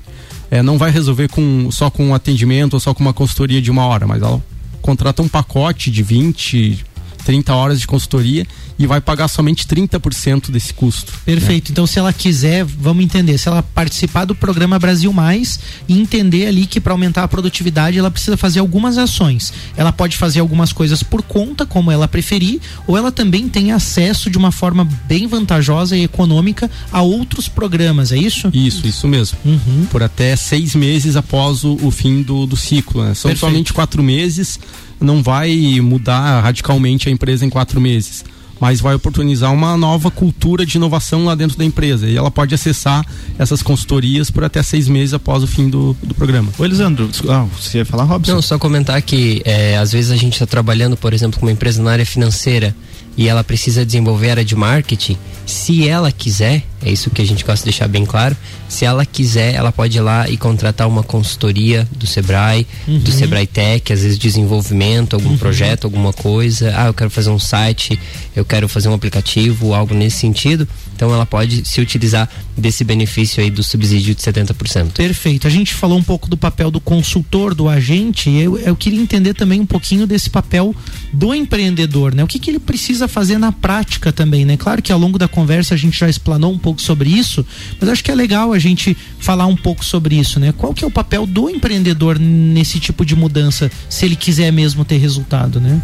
[0.51, 3.71] É, não vai resolver com, só com um atendimento ou só com uma consultoria de
[3.71, 4.43] uma hora, mas ela
[4.81, 6.83] contrata um pacote de 20,
[7.23, 8.45] 30 horas de consultoria
[8.77, 11.13] e vai pagar somente 30% desse custo.
[11.25, 11.69] Perfeito.
[11.69, 11.71] Né?
[11.71, 16.47] Então, se ela quiser, vamos entender, se ela participar do programa Brasil Mais e entender
[16.47, 19.53] ali que para aumentar a produtividade ela precisa fazer algumas ações.
[19.77, 24.29] Ela pode fazer algumas coisas por conta, como ela preferir, ou ela também tem acesso
[24.29, 28.49] de uma forma bem vantajosa e econômica a outros programas, é isso?
[28.53, 29.37] Isso, isso mesmo.
[29.45, 29.87] Uhum.
[29.89, 33.03] Por até seis meses após o, o fim do, do ciclo.
[33.03, 33.13] Né?
[33.13, 33.39] São Perfeito.
[33.39, 34.59] somente quatro meses,
[35.03, 38.23] não vai mudar radicalmente a empresa em quatro meses
[38.63, 42.07] mas vai oportunizar uma nova cultura de inovação lá dentro da empresa.
[42.07, 43.05] E ela pode acessar
[43.37, 46.49] essas consultorias por até seis meses após o fim do, do programa.
[46.57, 48.35] Ô Elisandro, ah, você ia falar, Robson?
[48.35, 51.51] Não, só comentar que é, às vezes a gente está trabalhando, por exemplo, com uma
[51.51, 52.73] empresa na área financeira
[53.17, 57.25] e ela precisa desenvolver a área de marketing, se ela quiser, é isso que a
[57.25, 58.35] gente gosta de deixar bem claro,
[58.67, 62.99] se ela quiser, ela pode ir lá e contratar uma consultoria do Sebrae, uhum.
[62.99, 65.37] do Sebrae Tech, às vezes desenvolvimento, algum uhum.
[65.37, 66.73] projeto, alguma coisa.
[66.75, 67.99] Ah, eu quero fazer um site,
[68.35, 70.67] eu quero fazer um aplicativo, algo nesse sentido.
[70.95, 74.93] Então ela pode se utilizar desse benefício aí do subsídio de 70%.
[74.93, 75.47] Perfeito.
[75.47, 78.29] A gente falou um pouco do papel do consultor, do agente.
[78.29, 80.75] Eu, eu queria entender também um pouquinho desse papel
[81.11, 82.23] do empreendedor, né?
[82.23, 84.57] O que, que ele precisa fazer na prática também, né?
[84.57, 87.45] Claro que ao longo da conversa a gente já explanou um pouco sobre isso,
[87.79, 90.53] mas acho que é legal a gente falar um pouco sobre isso, né?
[90.57, 94.83] Qual que é o papel do empreendedor nesse tipo de mudança, se ele quiser mesmo
[94.83, 95.81] ter resultado, né?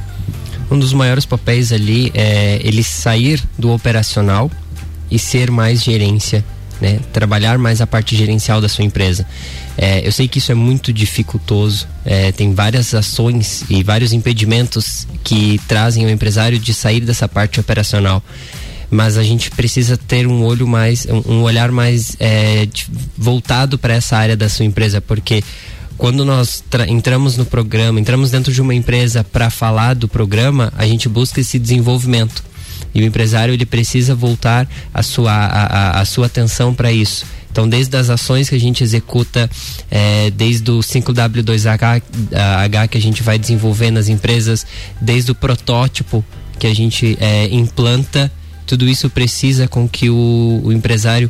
[0.71, 4.51] Um dos maiores papéis ali é ele sair do operacional
[5.09, 6.45] e ser mais gerência,
[6.79, 6.99] né?
[7.11, 9.25] Trabalhar mais a parte gerencial da sua empresa.
[9.77, 15.07] É, eu sei que isso é muito dificultoso, é, tem várias ações e vários impedimentos
[15.23, 18.23] que trazem o empresário de sair dessa parte operacional
[18.89, 22.67] mas a gente precisa ter um olho mais, um, olhar mais é,
[23.17, 25.43] voltado para essa área da sua empresa, porque
[25.97, 30.87] quando nós entramos no programa, entramos dentro de uma empresa para falar do programa, a
[30.87, 32.43] gente busca esse desenvolvimento.
[32.95, 37.25] E o empresário ele precisa voltar a sua, a, a, a sua atenção para isso.
[37.51, 39.49] Então, desde as ações que a gente executa,
[39.91, 44.65] é, desde o 5W2H H que a gente vai desenvolver nas empresas,
[45.01, 46.23] desde o protótipo
[46.57, 48.31] que a gente é, implanta,
[48.69, 51.29] tudo isso precisa com que o, o empresário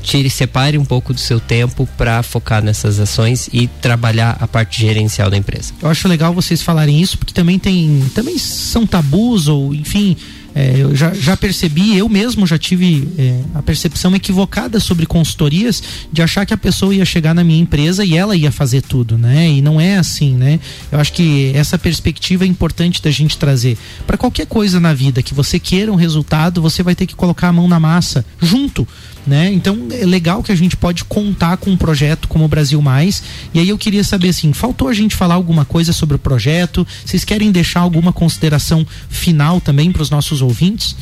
[0.00, 4.80] tire, separe um pouco do seu tempo para focar nessas ações e trabalhar a parte
[4.80, 5.74] gerencial da empresa.
[5.82, 10.16] Eu acho legal vocês falarem isso, porque também tem, também são tabus ou, enfim,
[10.58, 15.82] é, eu já, já, percebi, eu mesmo já tive é, a percepção equivocada sobre consultorias
[16.10, 19.18] de achar que a pessoa ia chegar na minha empresa e ela ia fazer tudo,
[19.18, 19.50] né?
[19.50, 20.58] E não é assim, né?
[20.90, 23.76] Eu acho que essa perspectiva é importante da gente trazer.
[24.06, 27.48] Para qualquer coisa na vida que você queira um resultado, você vai ter que colocar
[27.48, 28.88] a mão na massa junto
[29.26, 29.52] né?
[29.52, 33.22] Então é legal que a gente pode contar com um projeto como o Brasil Mais.
[33.52, 36.86] E aí eu queria saber assim, faltou a gente falar alguma coisa sobre o projeto?
[37.04, 40.96] Vocês querem deixar alguma consideração final também para os nossos ouvintes?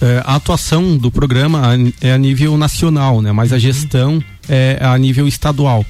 [0.00, 1.62] É, a atuação do programa
[2.00, 3.32] é a nível nacional, né?
[3.32, 3.60] Mas a uhum.
[3.60, 5.84] gestão é a nível estadual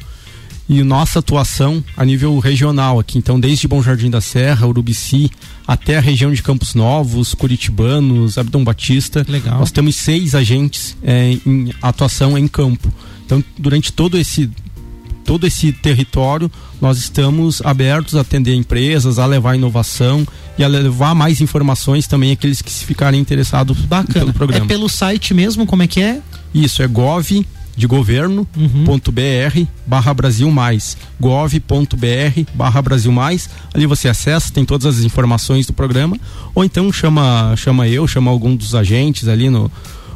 [0.71, 3.19] e nossa atuação a nível regional aqui.
[3.19, 5.29] Então, desde Bom Jardim da Serra, Urubici,
[5.67, 9.27] até a região de Campos Novos, Curitibanos, Abdom Batista.
[9.29, 9.59] Legal.
[9.59, 12.93] Nós temos seis agentes é, em atuação em campo.
[13.27, 14.49] Então, durante todo esse
[15.31, 16.51] todo esse território,
[16.81, 20.27] nós estamos abertos a atender empresas, a levar inovação
[20.59, 24.13] e a levar mais informações também àqueles que se ficarem interessados Bacana.
[24.13, 24.65] pelo programa.
[24.65, 26.21] É pelo site mesmo, como é que é?
[26.53, 29.67] Isso, é gov de governo.br uhum.
[29.87, 35.73] barra Brasil Mais, gov.br barra Brasil Mais, ali você acessa, tem todas as informações do
[35.73, 36.19] programa,
[36.53, 39.71] ou então chama, chama eu, chama algum dos agentes ali no,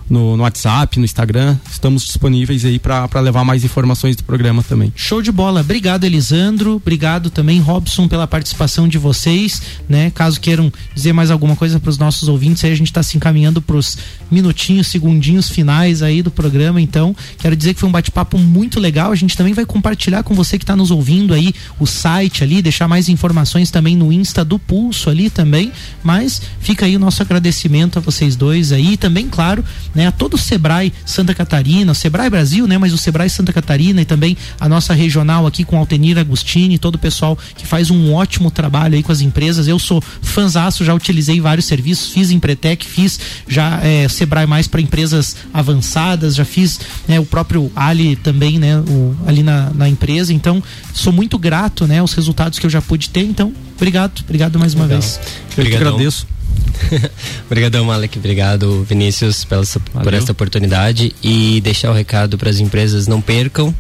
[0.09, 1.57] no, no WhatsApp, no Instagram.
[1.71, 4.93] Estamos disponíveis aí para levar mais informações do programa também.
[4.95, 5.61] Show de bola.
[5.61, 6.77] Obrigado, Elisandro.
[6.77, 9.63] Obrigado também, Robson, pela participação de vocês.
[9.89, 10.11] Né?
[10.11, 13.17] Caso queiram dizer mais alguma coisa para os nossos ouvintes, aí a gente está se
[13.17, 13.97] encaminhando para os
[14.31, 16.81] minutinhos, segundinhos finais aí do programa.
[16.81, 19.13] Então, quero dizer que foi um bate-papo muito legal.
[19.13, 22.61] A gente também vai compartilhar com você que está nos ouvindo aí o site ali,
[22.61, 25.73] deixar mais informações também no Insta do Pulso ali também.
[26.03, 28.95] Mas fica aí o nosso agradecimento a vocês dois aí.
[28.95, 29.65] E também, claro,
[29.95, 33.53] né, a todo o Sebrae Santa Catarina, o Sebrae Brasil, né, mas o Sebrae Santa
[33.53, 37.91] Catarina e também a nossa regional aqui com Altenir Agostini, todo o pessoal que faz
[37.91, 39.69] um ótimo trabalho aí com as empresas.
[39.69, 44.81] Eu sou fanzaço, já utilizei vários serviços, fiz Empretec, fiz já é, Sebrae mais para
[44.81, 50.33] empresas avançadas, já fiz né, o próprio Ali também, né, o, ali na, na empresa.
[50.33, 53.23] Então, sou muito grato, né, aos resultados que eu já pude ter.
[53.23, 55.01] Então, obrigado, obrigado mais uma Legal.
[55.01, 55.21] vez.
[55.57, 56.34] Eu que agradeço.
[57.47, 58.19] Obrigadão, Malek.
[58.19, 59.65] Obrigado, Vinícius, pela,
[60.03, 61.15] por esta oportunidade.
[61.23, 63.75] E deixar o recado para as empresas: não percam.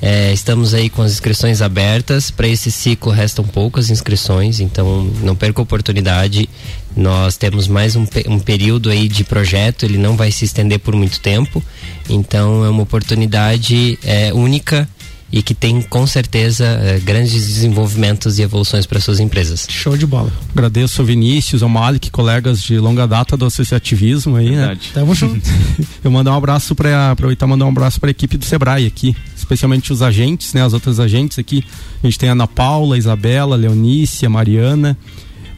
[0.00, 2.30] É, estamos aí com as inscrições abertas.
[2.30, 6.48] Para esse ciclo restam poucas inscrições, então não perca a oportunidade.
[6.94, 10.94] Nós temos mais um, um período aí de projeto, ele não vai se estender por
[10.94, 11.62] muito tempo.
[12.08, 14.88] Então é uma oportunidade é, única
[15.32, 19.66] e que tem com certeza eh, grandes desenvolvimentos e evoluções para suas empresas.
[19.68, 20.32] Show de bola.
[20.52, 24.56] Agradeço ao Vinícius, ao Malik, colegas de longa data do associativismo aí, né?
[24.58, 24.80] Verdade.
[24.86, 24.90] né?
[24.94, 25.42] Tamo junto.
[26.02, 29.16] Eu mandar um abraço para aproveitar mandar um abraço para a equipe do Sebrae aqui,
[29.36, 31.64] especialmente os agentes, né, as outras agentes aqui.
[32.02, 34.96] A gente tem a Ana Paula, Isabela, Leonícia, Mariana,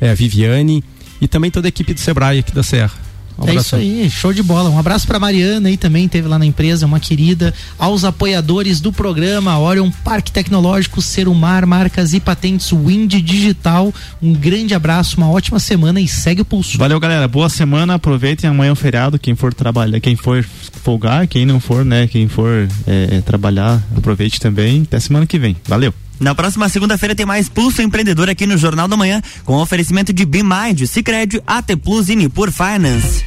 [0.00, 0.82] é, a Viviane
[1.20, 3.07] e também toda a equipe do Sebrae aqui da Serra.
[3.39, 4.68] Um é isso aí, show de bola.
[4.68, 7.55] Um abraço para Mariana aí também, teve lá na empresa, uma querida.
[7.78, 13.95] Aos apoiadores do programa, Orion Parque Tecnológico, Serumar, Marcas e Patentes, Wind Digital.
[14.20, 16.76] Um grande abraço, uma ótima semana e segue o pulso.
[16.78, 17.28] Valeu, galera.
[17.28, 17.95] Boa semana.
[17.95, 19.18] Aproveitem amanhã o feriado.
[19.18, 20.45] Quem for trabalhar, quem for
[20.82, 22.07] folgar, quem não for, né?
[22.07, 24.82] Quem for é, trabalhar, aproveite também.
[24.82, 25.57] Até semana que vem.
[25.66, 25.95] Valeu.
[26.20, 30.24] Na próxima segunda-feira tem mais Pulso Empreendedor aqui no Jornal da Manhã, com oferecimento de
[30.24, 33.24] BeMind, Cicred, AT Plus e Nipur Finance.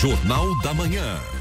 [0.00, 1.31] Jornal da Manhã.